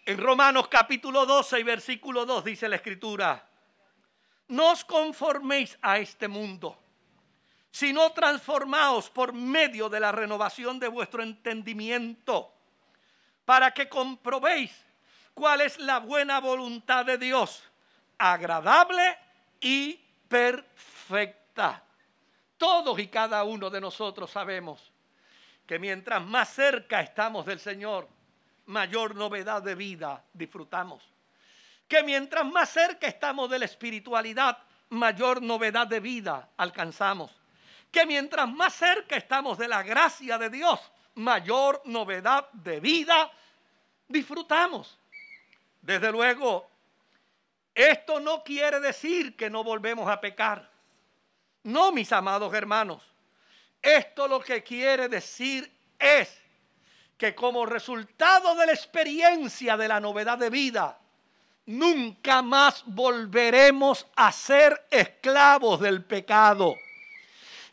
En 0.06 0.18
Romanos 0.18 0.70
capítulo 0.70 1.26
12 1.26 1.60
y 1.60 1.64
versículo 1.64 2.26
2 2.26 2.46
dice 2.46 2.70
la 2.70 2.78
escritura, 2.78 3.46
no 4.48 4.72
os 4.72 4.84
conforméis 4.84 5.78
a 5.82 6.00
este 6.00 6.28
mundo, 6.28 6.78
sino 7.72 8.12
transformaos 8.12 9.10
por 9.10 9.34
medio 9.34 9.90
de 9.90 10.00
la 10.00 10.12
renovación 10.12 10.80
de 10.80 10.88
vuestro 10.88 11.22
entendimiento, 11.22 12.54
para 13.46 13.72
que 13.72 13.88
comprobéis 13.88 14.72
cuál 15.34 15.62
es 15.62 15.78
la 15.80 16.00
buena 16.00 16.40
voluntad 16.40 17.06
de 17.06 17.18
Dios, 17.18 17.64
agradable 18.18 19.18
y 19.60 20.00
perfecta. 20.28 21.84
Todos 22.58 22.98
y 23.00 23.08
cada 23.08 23.44
uno 23.44 23.70
de 23.70 23.80
nosotros 23.80 24.32
sabemos 24.32 24.92
que 25.68 25.78
mientras 25.78 26.24
más 26.26 26.50
cerca 26.50 27.02
estamos 27.02 27.46
del 27.46 27.60
Señor, 27.60 28.08
mayor 28.66 29.16
novedad 29.16 29.62
de 29.62 29.76
vida 29.76 30.24
disfrutamos. 30.34 31.17
Que 31.88 32.04
mientras 32.04 32.46
más 32.46 32.70
cerca 32.70 33.08
estamos 33.08 33.50
de 33.50 33.60
la 33.60 33.66
espiritualidad, 33.66 34.58
mayor 34.90 35.42
novedad 35.42 35.88
de 35.88 36.00
vida 36.00 36.50
alcanzamos. 36.58 37.32
Que 37.92 38.06
mientras 38.06 38.48
más 38.50 38.74
cerca 38.74 39.16
estamos 39.16 39.58
de 39.58 39.68
la 39.68 39.84
gracia 39.84 40.38
de 40.38 40.50
Dios, 40.50 40.80
mayor 41.16 41.82
novedad 41.86 42.50
de 42.52 42.80
vida 42.80 43.32
disfrutamos. 44.08 44.98
Desde 45.82 46.12
luego, 46.12 46.70
esto 47.74 48.20
no 48.20 48.44
quiere 48.44 48.80
decir 48.80 49.36
que 49.36 49.50
no 49.50 49.64
volvemos 49.64 50.10
a 50.10 50.20
pecar. 50.20 50.70
No, 51.64 51.92
mis 51.92 52.12
amados 52.12 52.54
hermanos. 52.54 53.04
Esto 53.82 54.28
lo 54.28 54.40
que 54.40 54.64
quiere 54.64 55.08
decir 55.08 55.72
es 56.00 56.42
que 57.18 57.34
como 57.34 57.66
resultado 57.66 58.56
de 58.56 58.66
la 58.66 58.74
experiencia 58.74 59.78
de 59.78 59.88
la 59.88 60.00
novedad 60.00 60.38
de 60.38 60.50
vida, 60.50 61.00
nunca 61.68 62.42
más 62.42 62.84
volveremos 62.86 64.08
a 64.16 64.32
ser 64.32 64.88
esclavos 64.90 65.80
del 65.80 66.04
pecado. 66.04 66.76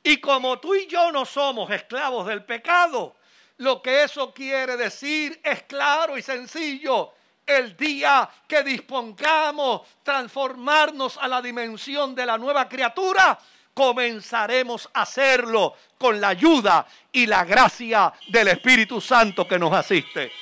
Y 0.02 0.18
como 0.18 0.58
tú 0.58 0.74
y 0.74 0.86
yo 0.86 1.10
no 1.10 1.24
somos 1.24 1.70
esclavos 1.70 2.26
del 2.26 2.44
pecado, 2.44 3.16
lo 3.58 3.80
que 3.80 4.02
eso 4.02 4.34
quiere 4.34 4.76
decir 4.76 5.40
es 5.42 5.62
claro 5.62 6.18
y 6.18 6.22
sencillo. 6.22 7.12
El 7.46 7.76
día 7.76 8.28
que 8.48 8.62
dispongamos 8.62 9.82
transformarnos 10.02 11.16
a 11.18 11.28
la 11.28 11.40
dimensión 11.40 12.14
de 12.14 12.26
la 12.26 12.36
nueva 12.36 12.68
criatura, 12.68 13.38
comenzaremos 13.72 14.88
a 14.92 15.02
hacerlo 15.02 15.74
con 15.98 16.20
la 16.20 16.28
ayuda 16.28 16.86
y 17.12 17.26
la 17.26 17.44
gracia 17.44 18.12
del 18.28 18.48
Espíritu 18.48 19.00
Santo 19.00 19.46
que 19.46 19.58
nos 19.58 19.72
asiste. 19.72 20.32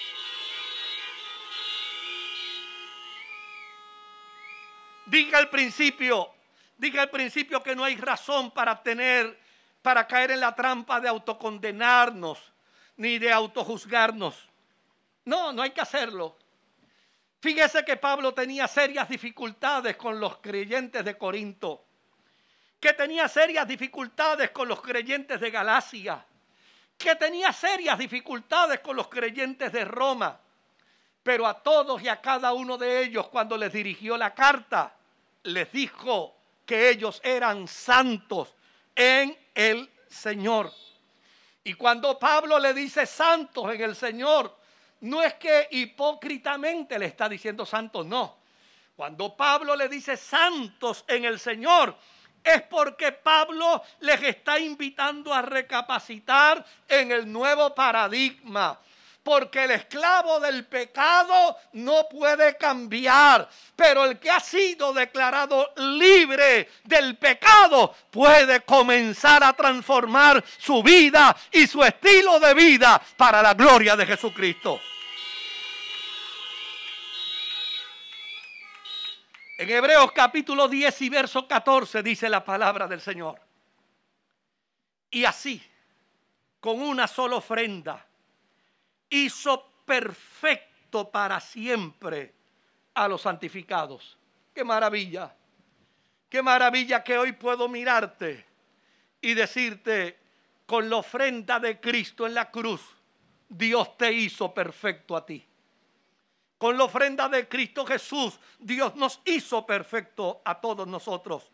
Al 5.43 5.51
principio, 5.51 6.31
diga 6.77 7.03
al 7.03 7.11
principio 7.11 7.63
que 7.63 7.77
no 7.77 7.85
hay 7.85 7.97
razón 7.97 8.51
para 8.51 8.83
tener, 8.83 9.39
para 9.83 10.07
caer 10.07 10.31
en 10.33 10.41
la 10.41 10.55
trampa 10.55 11.01
de 11.01 11.09
autocondenarnos 11.09 12.39
ni 12.97 13.19
de 13.19 13.33
autojuzgarnos. 13.33 14.49
No, 15.25 15.53
no 15.53 15.63
hay 15.63 15.71
que 15.71 15.81
hacerlo. 15.81 16.37
Fíjese 17.41 17.85
que 17.85 17.97
Pablo 17.97 18.33
tenía 18.33 18.67
serias 18.69 19.09
dificultades 19.09 19.97
con 19.97 20.19
los 20.19 20.39
creyentes 20.39 21.05
de 21.05 21.19
Corinto 21.19 21.85
que 22.83 22.95
tenía 22.95 23.29
serias 23.29 23.69
dificultades 23.69 24.51
con 24.51 24.67
los 24.67 24.83
creyentes 24.83 25.41
de 25.41 25.53
Galacia, 25.53 26.27
que 26.99 27.15
tenía 27.15 27.53
serias 27.53 27.97
dificultades 27.97 28.81
con 28.81 28.97
los 28.97 29.07
creyentes 29.07 29.71
de 29.73 29.85
Roma, 29.85 30.41
pero 31.23 31.47
a 31.47 31.63
todos 31.63 32.03
y 32.03 32.09
a 32.09 32.21
cada 32.21 32.53
uno 32.53 32.77
de 32.77 33.05
ellos 33.05 33.29
cuando 33.29 33.57
les 33.57 33.73
dirigió 33.73 34.17
la 34.17 34.35
carta, 34.35 34.97
les 35.45 35.71
dijo 35.73 36.37
que 36.67 36.91
ellos 36.91 37.21
eran 37.25 37.67
santos 37.69 38.55
en 38.95 39.37
el 39.55 39.91
Señor. 40.09 40.73
Y 41.65 41.75
cuando 41.75 42.19
Pablo 42.19 42.59
le 42.59 42.75
dice 42.75 43.07
santos 43.07 43.73
en 43.73 43.81
el 43.83 43.97
Señor, 43.97 44.57
no 45.01 45.23
es 45.23 45.35
que 45.35 45.69
hipócritamente 45.71 46.99
le 46.99 47.07
está 47.07 47.29
diciendo 47.29 47.67
santos, 47.67 48.07
no. 48.07 48.39
Cuando 48.97 49.37
Pablo 49.37 49.75
le 49.75 49.89
dice 49.89 50.17
santos 50.17 51.05
en 51.09 51.25
el 51.25 51.39
Señor, 51.39 51.97
es 52.43 52.63
porque 52.63 53.13
Pablo 53.13 53.83
les 54.01 54.23
está 54.23 54.59
invitando 54.59 55.33
a 55.33 55.43
recapacitar 55.43 56.65
en 56.89 57.13
el 57.13 57.31
nuevo 57.31 57.75
paradigma. 57.75 58.79
Porque 59.23 59.65
el 59.65 59.71
esclavo 59.71 60.41
del 60.41 60.67
pecado 60.67 61.57
no 61.75 62.09
puede 62.09 62.57
cambiar, 62.57 63.49
pero 63.77 64.05
el 64.05 64.19
que 64.19 64.31
ha 64.31 64.41
sido 64.41 64.93
declarado 64.93 65.73
libre 65.77 66.69
del 66.85 67.17
pecado 67.17 67.95
puede 68.11 68.63
comenzar 68.63 69.45
a 69.45 69.53
transformar 69.53 70.43
su 70.59 70.83
vida 70.83 71.37
y 71.53 71.67
su 71.67 71.85
estilo 71.85 72.41
de 72.41 72.55
vida 72.55 73.01
para 73.17 73.41
la 73.43 73.55
gloria 73.55 73.95
de 73.95 74.07
Jesucristo. 74.07 74.81
En 79.63 79.71
Hebreos 79.71 80.11
capítulo 80.11 80.67
10 80.67 81.03
y 81.03 81.09
verso 81.09 81.47
14 81.47 82.03
dice 82.03 82.29
la 82.29 82.45
palabra 82.45 82.89
del 82.89 83.01
Señor. 83.01 83.41
Y 85.09 85.25
así, 85.25 85.63
con 86.59 86.83
una 86.83 87.07
sola 87.07 87.37
ofrenda, 87.37 88.05
hizo 89.13 89.71
perfecto 89.85 91.11
para 91.11 91.39
siempre 91.39 92.35
a 92.95 93.07
los 93.07 93.23
santificados. 93.23 94.19
Qué 94.55 94.65
maravilla. 94.65 95.35
Qué 96.29 96.43
maravilla 96.43 97.05
que 97.05 97.19
hoy 97.19 97.33
puedo 97.33 97.69
mirarte 97.69 98.47
y 99.21 99.35
decirte, 99.35 100.19
con 100.67 100.89
la 100.89 100.97
ofrenda 100.97 101.61
de 101.61 101.79
Cristo 101.79 102.27
en 102.27 102.33
la 102.33 102.51
cruz, 102.51 102.81
Dios 103.49 103.99
te 103.99 104.11
hizo 104.11 104.55
perfecto 104.55 105.15
a 105.15 105.27
ti. 105.27 105.47
Con 106.57 106.79
la 106.79 106.85
ofrenda 106.85 107.29
de 107.29 107.49
Cristo 107.49 107.85
Jesús, 107.85 108.39
Dios 108.59 108.95
nos 108.97 109.21
hizo 109.27 109.67
perfecto 109.67 110.41
a 110.45 110.59
todos 110.61 110.87
nosotros. 110.87 111.51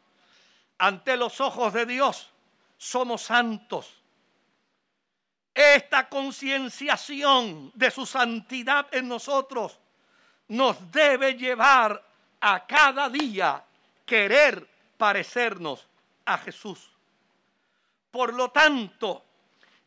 Ante 0.78 1.16
los 1.16 1.40
ojos 1.40 1.72
de 1.72 1.86
Dios 1.86 2.30
somos 2.76 3.22
santos. 3.22 3.97
Esta 5.54 6.08
concienciación 6.08 7.72
de 7.74 7.90
su 7.90 8.06
santidad 8.06 8.86
en 8.92 9.08
nosotros 9.08 9.78
nos 10.48 10.90
debe 10.90 11.34
llevar 11.34 12.02
a 12.40 12.66
cada 12.66 13.08
día 13.08 13.64
querer 14.06 14.66
parecernos 14.96 15.86
a 16.24 16.38
Jesús. 16.38 16.90
Por 18.10 18.32
lo 18.34 18.50
tanto, 18.50 19.24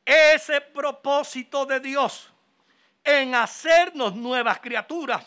ese 0.05 0.61
propósito 0.61 1.65
de 1.65 1.79
Dios 1.79 2.31
en 3.03 3.33
hacernos 3.35 4.15
nuevas 4.15 4.59
criaturas, 4.59 5.25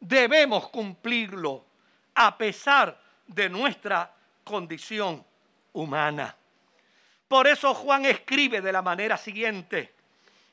debemos 0.00 0.68
cumplirlo 0.68 1.64
a 2.14 2.36
pesar 2.36 2.98
de 3.26 3.48
nuestra 3.48 4.12
condición 4.44 5.24
humana. 5.72 6.34
Por 7.28 7.46
eso 7.46 7.74
Juan 7.74 8.06
escribe 8.06 8.60
de 8.60 8.72
la 8.72 8.82
manera 8.82 9.16
siguiente, 9.16 9.92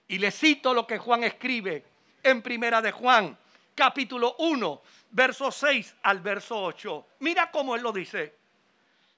y 0.08 0.18
le 0.18 0.32
cito 0.32 0.74
lo 0.74 0.86
que 0.86 0.98
Juan 0.98 1.24
escribe 1.24 1.84
en 2.24 2.42
Primera 2.42 2.82
de 2.82 2.92
Juan, 2.92 3.38
capítulo 3.76 4.36
1, 4.40 4.82
verso 5.12 5.52
6 5.52 5.96
al 6.04 6.20
verso 6.20 6.62
8. 6.62 7.08
Mira 7.20 7.52
cómo 7.52 7.76
él 7.76 7.84
lo 7.84 7.92
dice. 7.92 8.36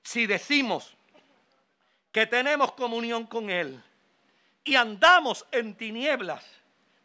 Si 0.04 0.28
decimos 0.28 0.96
que 2.12 2.28
tenemos 2.28 2.74
comunión 2.74 3.26
con 3.26 3.50
Él 3.50 3.82
y 4.64 4.76
andamos 4.76 5.46
en 5.52 5.76
tinieblas, 5.76 6.46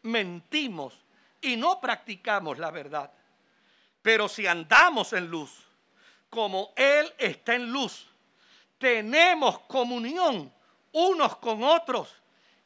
mentimos 0.03 0.95
y 1.41 1.57
no 1.57 1.81
practicamos 1.81 2.59
la 2.59 2.71
verdad. 2.71 3.11
Pero 4.03 4.29
si 4.29 4.47
andamos 4.47 5.13
en 5.15 5.29
luz, 5.29 5.67
como 6.29 6.73
Él 6.77 7.13
está 7.19 7.55
en 7.55 7.73
luz, 7.73 8.10
tenemos 8.81 9.61
comunión 9.61 10.53
unos 10.93 11.37
con 11.37 11.63
otros 11.63 12.17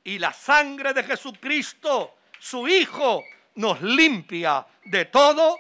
Y 0.05 0.19
la 0.19 0.33
sangre 0.33 0.93
de 0.93 1.03
Jesucristo, 1.03 2.17
su 2.39 2.69
Hijo, 2.69 3.23
nos 3.55 3.81
limpia 3.81 4.67
de 4.85 5.07
todo 5.07 5.59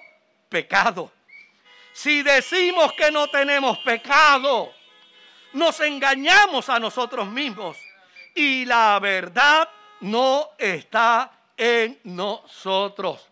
pecado. 0.50 1.10
Si 1.94 2.22
decimos 2.22 2.92
que 2.92 3.10
no 3.10 3.28
tenemos 3.28 3.78
pecado, 3.78 4.70
nos 5.54 5.80
engañamos 5.80 6.68
a 6.68 6.78
nosotros 6.78 7.26
mismos 7.26 7.78
y 8.34 8.66
la 8.66 8.98
verdad 9.00 9.68
no 10.00 10.50
está 10.58 11.32
en 11.56 11.98
nosotros. 12.04 13.26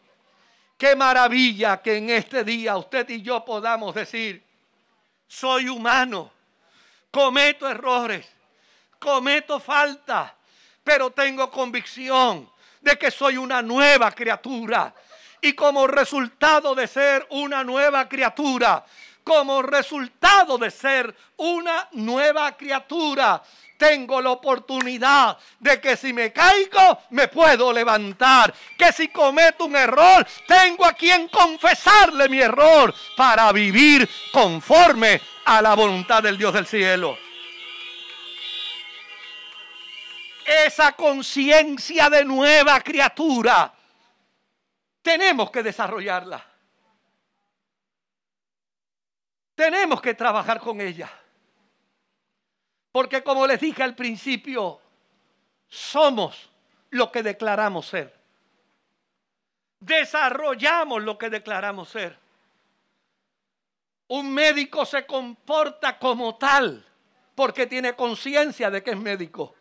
Qué 0.79 0.97
maravilla 0.97 1.83
que 1.83 1.99
en 1.99 2.09
este 2.09 2.43
día 2.43 2.77
usted 2.79 3.07
y 3.11 3.21
yo 3.21 3.45
podamos 3.45 3.95
decir, 3.95 4.43
soy 5.27 5.69
humano, 5.69 6.33
cometo 7.13 7.69
errores, 7.69 8.27
cometo 8.99 9.61
falta, 9.61 10.35
pero 10.83 11.11
tengo 11.11 11.51
convicción 11.51 12.51
de 12.81 12.99
que 12.99 13.11
soy 13.11 13.37
una 13.37 13.63
nueva 13.63 14.11
criatura. 14.11 14.93
Y 15.41 15.53
como 15.53 15.87
resultado 15.87 16.75
de 16.75 16.87
ser 16.87 17.27
una 17.31 17.63
nueva 17.63 18.09
criatura, 18.09 18.85
como 19.23 19.63
resultado 19.63 20.57
de 20.57 20.71
ser 20.71 21.15
una 21.37 21.89
nueva 21.93 22.57
criatura, 22.57 23.43
tengo 23.83 24.23
la 24.23 24.31
oportunidad 24.31 25.37
de 25.59 25.81
que 25.81 25.97
si 25.97 26.13
me 26.13 26.33
caigo, 26.33 27.01
me 27.11 27.27
puedo 27.27 27.73
levantar. 27.73 28.55
Que 28.79 28.93
si 28.93 29.09
cometo 29.09 29.65
un 29.65 29.75
error, 29.75 30.25
tengo 30.47 30.85
a 30.85 30.93
quien 30.93 31.27
confesarle 31.27 32.29
mi 32.29 32.39
error 32.39 32.95
para 33.17 33.51
vivir 33.51 34.09
conforme 34.31 35.21
a 35.47 35.61
la 35.61 35.75
voluntad 35.75 36.23
del 36.23 36.39
Dios 36.39 36.55
del 36.55 36.65
cielo. 36.65 37.19
Esa 40.47 40.93
conciencia 40.93 42.09
de 42.09 42.25
nueva 42.25 42.81
criatura, 42.83 43.75
tenemos 45.03 45.51
que 45.51 45.65
desarrollarla. 45.65 46.47
Tenemos 49.57 50.01
que 50.01 50.15
trabajar 50.15 50.61
con 50.61 50.81
ella. 50.81 51.11
Porque 52.93 53.25
como 53.25 53.47
les 53.47 53.59
dije 53.59 53.83
al 53.83 53.95
principio, 53.95 54.81
somos 55.67 56.51
lo 56.91 57.11
que 57.11 57.23
declaramos 57.23 57.87
ser. 57.87 58.15
Desarrollamos 59.81 61.03
lo 61.03 61.17
que 61.17 61.31
declaramos 61.31 61.89
ser. 61.89 62.19
Un 64.09 64.33
médico 64.33 64.85
se 64.85 65.07
comporta 65.07 65.99
como 65.99 66.37
tal 66.37 66.85
porque 67.35 67.67
tiene 67.67 67.97
conciencia 67.97 68.71
de 68.71 68.83
que 68.83 68.91
es 68.91 68.99
médico. 68.99 69.55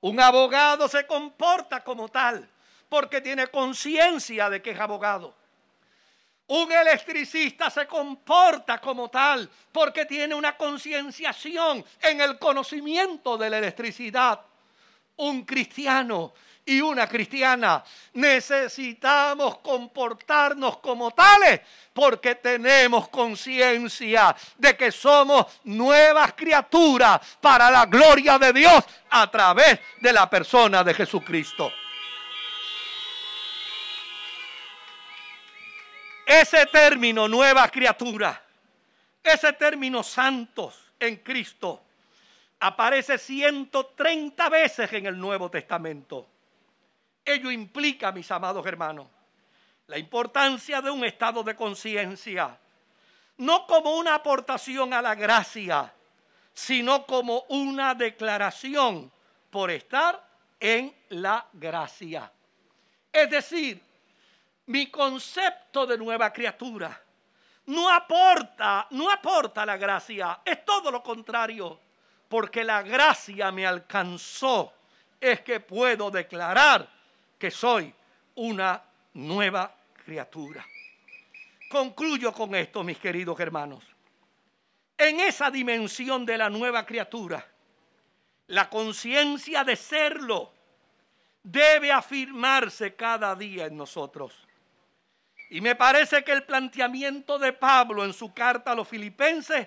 Un 0.00 0.20
abogado 0.20 0.86
se 0.88 1.06
comporta 1.06 1.82
como 1.82 2.08
tal 2.08 2.48
porque 2.88 3.20
tiene 3.20 3.48
conciencia 3.48 4.48
de 4.48 4.62
que 4.62 4.70
es 4.70 4.80
abogado. 4.80 5.34
Un 6.50 6.72
electricista 6.72 7.70
se 7.70 7.86
comporta 7.86 8.80
como 8.80 9.08
tal 9.08 9.48
porque 9.70 10.04
tiene 10.04 10.34
una 10.34 10.56
concienciación 10.56 11.84
en 12.02 12.20
el 12.20 12.40
conocimiento 12.40 13.38
de 13.38 13.50
la 13.50 13.58
electricidad. 13.58 14.40
Un 15.18 15.44
cristiano 15.44 16.32
y 16.64 16.80
una 16.80 17.08
cristiana 17.08 17.84
necesitamos 18.14 19.58
comportarnos 19.58 20.78
como 20.78 21.12
tales 21.12 21.60
porque 21.92 22.34
tenemos 22.34 23.08
conciencia 23.10 24.34
de 24.58 24.76
que 24.76 24.90
somos 24.90 25.46
nuevas 25.62 26.32
criaturas 26.32 27.20
para 27.40 27.70
la 27.70 27.86
gloria 27.86 28.40
de 28.40 28.52
Dios 28.52 28.84
a 29.10 29.30
través 29.30 29.78
de 30.00 30.12
la 30.12 30.28
persona 30.28 30.82
de 30.82 30.94
Jesucristo. 30.94 31.70
Ese 36.30 36.64
término 36.66 37.26
nueva 37.26 37.68
criatura, 37.68 38.40
ese 39.20 39.52
término 39.54 40.04
santos 40.04 40.92
en 41.00 41.16
Cristo, 41.16 41.82
aparece 42.60 43.18
130 43.18 44.48
veces 44.48 44.92
en 44.92 45.06
el 45.06 45.18
Nuevo 45.18 45.50
Testamento. 45.50 46.28
Ello 47.24 47.50
implica, 47.50 48.12
mis 48.12 48.30
amados 48.30 48.64
hermanos, 48.64 49.08
la 49.88 49.98
importancia 49.98 50.80
de 50.80 50.92
un 50.92 51.04
estado 51.04 51.42
de 51.42 51.56
conciencia, 51.56 52.56
no 53.38 53.66
como 53.66 53.96
una 53.96 54.14
aportación 54.14 54.94
a 54.94 55.02
la 55.02 55.16
gracia, 55.16 55.92
sino 56.54 57.06
como 57.06 57.40
una 57.48 57.92
declaración 57.96 59.10
por 59.50 59.72
estar 59.72 60.24
en 60.60 60.94
la 61.08 61.44
gracia. 61.54 62.30
Es 63.12 63.28
decir, 63.28 63.89
mi 64.70 64.86
concepto 64.88 65.84
de 65.84 65.98
nueva 65.98 66.32
criatura 66.32 66.96
no 67.66 67.88
aporta, 67.92 68.86
no 68.90 69.10
aporta 69.10 69.66
la 69.66 69.76
gracia, 69.76 70.42
es 70.44 70.64
todo 70.64 70.92
lo 70.92 71.02
contrario, 71.02 71.80
porque 72.28 72.62
la 72.62 72.82
gracia 72.82 73.50
me 73.50 73.66
alcanzó, 73.66 74.72
es 75.20 75.40
que 75.40 75.58
puedo 75.58 76.08
declarar 76.10 76.88
que 77.36 77.50
soy 77.50 77.92
una 78.36 78.80
nueva 79.14 79.74
criatura. 80.04 80.64
Concluyo 81.68 82.32
con 82.32 82.54
esto, 82.54 82.84
mis 82.84 82.98
queridos 82.98 83.38
hermanos. 83.40 83.84
En 84.96 85.18
esa 85.18 85.50
dimensión 85.50 86.24
de 86.24 86.38
la 86.38 86.48
nueva 86.48 86.86
criatura, 86.86 87.44
la 88.46 88.70
conciencia 88.70 89.64
de 89.64 89.74
serlo 89.74 90.52
debe 91.42 91.90
afirmarse 91.90 92.94
cada 92.94 93.34
día 93.34 93.66
en 93.66 93.76
nosotros. 93.76 94.46
Y 95.50 95.60
me 95.60 95.74
parece 95.74 96.22
que 96.22 96.30
el 96.30 96.44
planteamiento 96.44 97.38
de 97.38 97.52
Pablo 97.52 98.04
en 98.04 98.12
su 98.12 98.32
carta 98.32 98.70
a 98.70 98.74
los 98.76 98.86
filipenses 98.86 99.66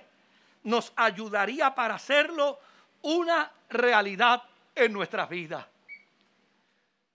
nos 0.63 0.93
ayudaría 0.95 1.75
para 1.75 1.95
hacerlo 1.95 2.57
una 3.01 3.51
realidad 3.69 4.43
en 4.75 4.93
nuestras 4.93 5.27
vidas. 5.27 5.65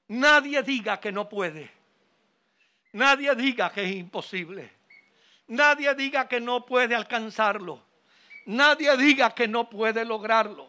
Nadie 0.09 0.63
diga 0.63 1.01
que 1.01 1.11
no 1.11 1.31
puede. 1.31 1.71
Nadie 2.93 3.35
diga 3.35 3.73
que 3.73 3.85
es 3.85 3.97
imposible. 3.97 4.71
Nadie 5.47 5.95
diga 5.95 6.29
que 6.29 6.39
no 6.39 6.67
puede 6.67 6.95
alcanzarlo. 6.95 7.83
Nadie 8.45 8.95
diga 8.99 9.35
que 9.35 9.49
no 9.49 9.71
puede 9.71 10.05
lograrlo. 10.05 10.69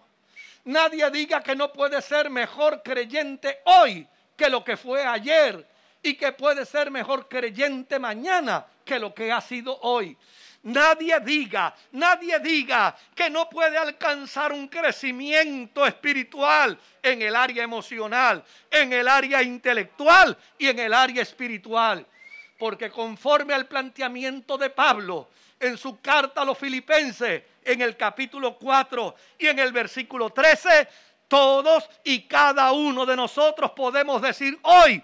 Nadie 0.64 1.10
diga 1.12 1.44
que 1.44 1.56
no 1.56 1.74
puede 1.74 2.02
ser 2.02 2.30
mejor 2.30 2.82
creyente 2.82 3.60
hoy 3.66 4.08
que 4.38 4.50
lo 4.50 4.64
que 4.64 4.78
fue 4.78 5.06
ayer 5.06 5.68
y 6.02 6.16
que 6.16 6.32
puede 6.32 6.66
ser 6.66 6.92
mejor 6.92 7.28
creyente 7.28 8.00
mañana 8.00 8.66
que 8.86 9.00
lo 9.00 9.14
que 9.14 9.32
ha 9.32 9.42
sido 9.42 9.78
hoy. 9.82 10.18
Nadie 10.64 11.18
diga, 11.22 11.74
nadie 11.94 12.38
diga 12.40 12.96
que 13.16 13.30
no 13.30 13.50
puede 13.50 13.78
alcanzar 13.78 14.52
un 14.52 14.68
crecimiento 14.68 15.86
espiritual 15.86 16.78
en 17.02 17.22
el 17.22 17.36
área 17.36 17.64
emocional, 17.64 18.44
en 18.70 18.92
el 18.92 19.08
área 19.08 19.42
intelectual 19.42 20.38
y 20.58 20.68
en 20.68 20.80
el 20.80 20.94
área 20.94 21.22
espiritual. 21.22 22.06
Porque 22.58 22.90
conforme 22.90 23.54
al 23.54 23.68
planteamiento 23.68 24.58
de 24.58 24.70
Pablo 24.70 25.30
en 25.60 25.78
su 25.78 26.02
carta 26.02 26.42
a 26.42 26.46
los 26.46 26.58
filipenses, 26.58 27.44
en 27.64 27.82
el 27.82 27.96
capítulo 27.96 28.58
4 28.58 29.16
y 29.38 29.48
en 29.48 29.60
el 29.60 29.72
versículo 29.72 30.32
13, 30.32 30.88
todos 31.30 31.90
y 32.04 32.24
cada 32.24 32.72
uno 32.74 33.06
de 33.06 33.16
nosotros 33.16 33.72
podemos 33.72 34.22
decir 34.22 34.58
hoy, 34.64 35.02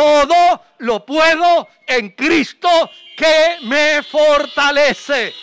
todo 0.00 0.64
lo 0.78 1.04
puedo 1.04 1.68
en 1.86 2.12
Cristo 2.12 2.90
que 3.14 3.58
me 3.64 4.02
fortalece. 4.02 5.34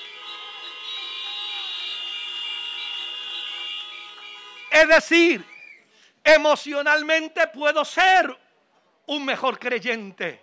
Es 4.71 4.87
decir, 4.87 5.45
emocionalmente 6.23 7.45
puedo 7.49 7.85
ser 7.85 8.35
un 9.05 9.25
mejor 9.25 9.59
creyente. 9.59 10.41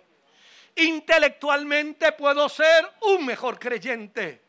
Intelectualmente 0.77 2.13
puedo 2.13 2.47
ser 2.47 2.89
un 3.01 3.25
mejor 3.25 3.59
creyente. 3.59 4.43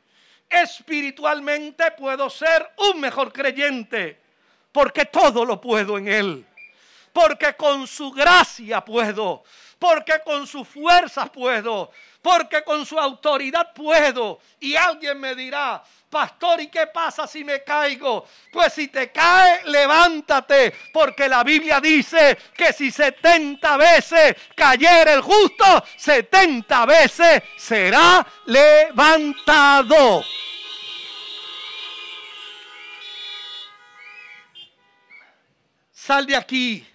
Espiritualmente 0.48 1.90
puedo 1.90 2.30
ser 2.30 2.70
un 2.92 3.00
mejor 3.00 3.32
creyente. 3.32 4.20
Porque 4.70 5.06
todo 5.06 5.44
lo 5.44 5.60
puedo 5.60 5.98
en 5.98 6.06
Él 6.06 6.46
porque 7.16 7.54
con 7.54 7.86
su 7.86 8.10
gracia 8.10 8.84
puedo, 8.84 9.42
porque 9.78 10.20
con 10.22 10.46
su 10.46 10.66
fuerza 10.66 11.24
puedo, 11.32 11.90
porque 12.20 12.62
con 12.62 12.84
su 12.84 13.00
autoridad 13.00 13.72
puedo. 13.72 14.38
Y 14.60 14.76
alguien 14.76 15.18
me 15.18 15.34
dirá, 15.34 15.82
pastor, 16.10 16.60
¿y 16.60 16.66
qué 16.66 16.88
pasa 16.88 17.26
si 17.26 17.42
me 17.42 17.64
caigo? 17.64 18.26
Pues 18.52 18.74
si 18.74 18.88
te 18.88 19.10
cae, 19.12 19.62
levántate, 19.64 20.74
porque 20.92 21.26
la 21.26 21.42
Biblia 21.42 21.80
dice 21.80 22.36
que 22.54 22.74
si 22.74 22.90
70 22.90 23.78
veces 23.78 24.36
cayera 24.54 25.14
el 25.14 25.22
justo, 25.22 25.64
70 25.96 26.84
veces 26.84 27.42
será 27.56 28.26
levantado. 28.44 30.22
Sal 35.94 36.26
de 36.26 36.36
aquí 36.36 36.86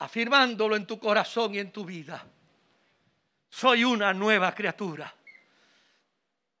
afirmándolo 0.00 0.76
en 0.76 0.86
tu 0.86 0.98
corazón 0.98 1.54
y 1.54 1.58
en 1.58 1.70
tu 1.72 1.84
vida. 1.84 2.24
Soy 3.48 3.84
una 3.84 4.12
nueva 4.12 4.54
criatura. 4.54 5.12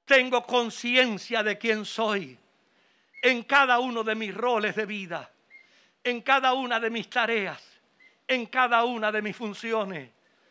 Tengo 0.04 0.44
conciencia 0.44 1.42
de 1.42 1.56
quién 1.56 1.84
soy 1.84 2.36
en 3.22 3.42
cada 3.44 3.78
uno 3.78 4.02
de 4.02 4.14
mis 4.14 4.34
roles 4.34 4.74
de 4.74 4.86
vida, 4.86 5.30
en 6.02 6.20
cada 6.22 6.52
una 6.52 6.80
de 6.80 6.90
mis 6.90 7.08
tareas, 7.08 7.62
en 8.26 8.46
cada 8.46 8.84
una 8.84 9.12
de 9.12 9.22
mis 9.22 9.36
funciones. 9.36 10.10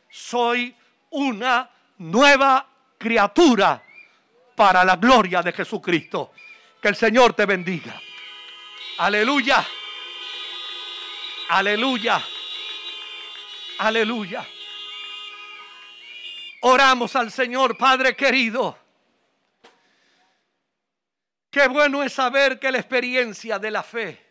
Soy 0.10 0.76
una 1.12 1.70
nueva 1.98 2.68
criatura 2.98 3.84
para 4.56 4.84
la 4.84 4.96
gloria 4.96 5.42
de 5.42 5.52
Jesucristo. 5.52 6.34
Que 6.82 6.88
el 6.88 6.96
Señor 6.96 7.34
te 7.34 7.46
bendiga. 7.46 8.02
Aleluya. 8.98 9.66
Aleluya. 11.50 12.24
Aleluya. 13.80 14.46
Oramos 16.62 17.16
al 17.16 17.32
Señor, 17.32 17.78
Padre 17.78 18.14
querido. 18.14 18.78
Qué 21.50 21.66
bueno 21.70 22.04
es 22.04 22.12
saber 22.12 22.60
que 22.60 22.72
la 22.72 22.80
experiencia 22.80 23.58
de 23.58 23.72
la 23.72 23.82
fe 23.82 24.26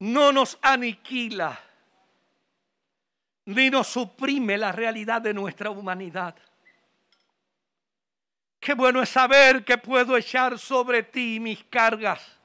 no 0.00 0.32
nos 0.32 0.58
aniquila 0.60 1.58
ni 3.44 3.70
nos 3.70 3.86
suprime 3.86 4.58
la 4.58 4.72
realidad 4.72 5.22
de 5.22 5.32
nuestra 5.32 5.70
humanidad. 5.70 6.34
Qué 8.58 8.74
bueno 8.74 9.00
es 9.00 9.08
saber 9.08 9.64
que 9.64 9.78
puedo 9.78 10.16
echar 10.16 10.58
sobre 10.58 11.04
ti 11.04 11.38
mis 11.38 11.62
cargas 11.62 12.35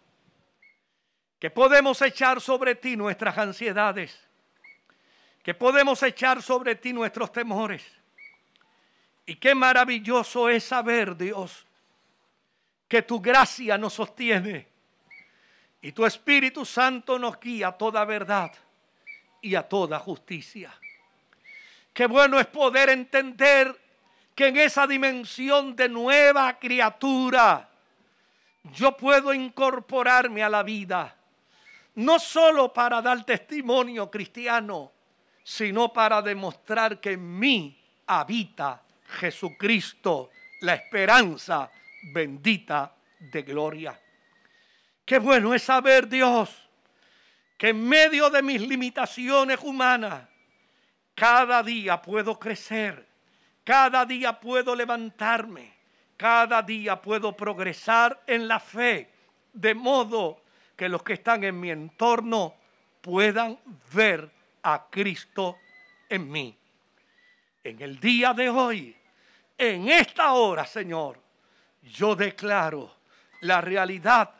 que 1.41 1.49
podemos 1.49 1.99
echar 2.03 2.39
sobre 2.39 2.75
ti 2.75 2.95
nuestras 2.95 3.35
ansiedades, 3.35 4.15
que 5.41 5.55
podemos 5.55 6.03
echar 6.03 6.39
sobre 6.39 6.75
ti 6.75 6.93
nuestros 6.93 7.31
temores. 7.31 7.83
Y 9.25 9.37
qué 9.37 9.55
maravilloso 9.55 10.49
es 10.49 10.63
saber, 10.63 11.17
Dios, 11.17 11.65
que 12.87 13.01
tu 13.01 13.19
gracia 13.19 13.75
nos 13.75 13.93
sostiene 13.93 14.67
y 15.81 15.91
tu 15.93 16.05
Espíritu 16.05 16.63
Santo 16.63 17.17
nos 17.17 17.39
guía 17.39 17.69
a 17.69 17.71
toda 17.71 18.05
verdad 18.05 18.51
y 19.41 19.55
a 19.55 19.67
toda 19.67 19.97
justicia. 19.97 20.71
Qué 21.91 22.05
bueno 22.05 22.39
es 22.39 22.45
poder 22.45 22.89
entender 22.89 23.75
que 24.35 24.49
en 24.49 24.57
esa 24.57 24.85
dimensión 24.85 25.75
de 25.75 25.89
nueva 25.89 26.59
criatura 26.59 27.67
yo 28.75 28.95
puedo 28.95 29.33
incorporarme 29.33 30.43
a 30.43 30.49
la 30.49 30.61
vida 30.61 31.17
no 31.95 32.19
solo 32.19 32.73
para 32.73 33.01
dar 33.01 33.23
testimonio 33.25 34.09
cristiano, 34.09 34.91
sino 35.43 35.91
para 35.91 36.21
demostrar 36.21 36.99
que 36.99 37.13
en 37.13 37.39
mí 37.39 37.77
habita 38.07 38.81
Jesucristo, 39.19 40.29
la 40.61 40.75
esperanza 40.75 41.69
bendita 42.13 42.95
de 43.19 43.41
gloria. 43.41 43.99
Qué 45.05 45.19
bueno 45.19 45.53
es 45.53 45.63
saber, 45.63 46.07
Dios, 46.07 46.69
que 47.57 47.69
en 47.69 47.87
medio 47.87 48.29
de 48.29 48.41
mis 48.41 48.61
limitaciones 48.61 49.59
humanas, 49.61 50.27
cada 51.13 51.61
día 51.61 52.01
puedo 52.01 52.39
crecer, 52.39 53.07
cada 53.63 54.05
día 54.05 54.39
puedo 54.39 54.75
levantarme, 54.75 55.73
cada 56.17 56.61
día 56.61 57.01
puedo 57.01 57.35
progresar 57.35 58.21
en 58.25 58.47
la 58.47 58.59
fe, 58.59 59.11
de 59.53 59.73
modo 59.73 60.41
que 60.81 60.89
los 60.89 61.03
que 61.03 61.13
están 61.13 61.43
en 61.43 61.59
mi 61.59 61.69
entorno 61.69 62.55
puedan 63.01 63.59
ver 63.93 64.31
a 64.63 64.87
Cristo 64.89 65.59
en 66.09 66.27
mí. 66.27 66.57
En 67.63 67.79
el 67.83 67.99
día 67.99 68.33
de 68.33 68.49
hoy, 68.49 68.97
en 69.59 69.89
esta 69.89 70.33
hora, 70.33 70.65
Señor, 70.65 71.21
yo 71.83 72.15
declaro 72.15 72.95
la 73.41 73.61
realidad 73.61 74.31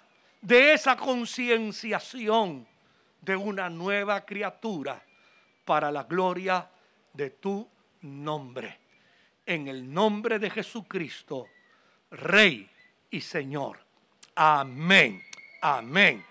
de 0.41 0.73
esa 0.73 0.97
concienciación 0.97 2.67
de 3.21 3.35
una 3.35 3.69
nueva 3.69 4.25
criatura 4.25 4.99
para 5.63 5.91
la 5.91 6.05
gloria 6.05 6.67
de 7.13 7.29
tu 7.29 7.69
nombre. 8.01 8.79
En 9.45 9.67
el 9.67 9.93
nombre 9.93 10.39
de 10.39 10.49
Jesucristo, 10.49 11.49
Rey 12.09 12.67
y 13.11 13.21
Señor. 13.21 13.77
Amén. 14.33 15.21
Amén. 15.61 16.30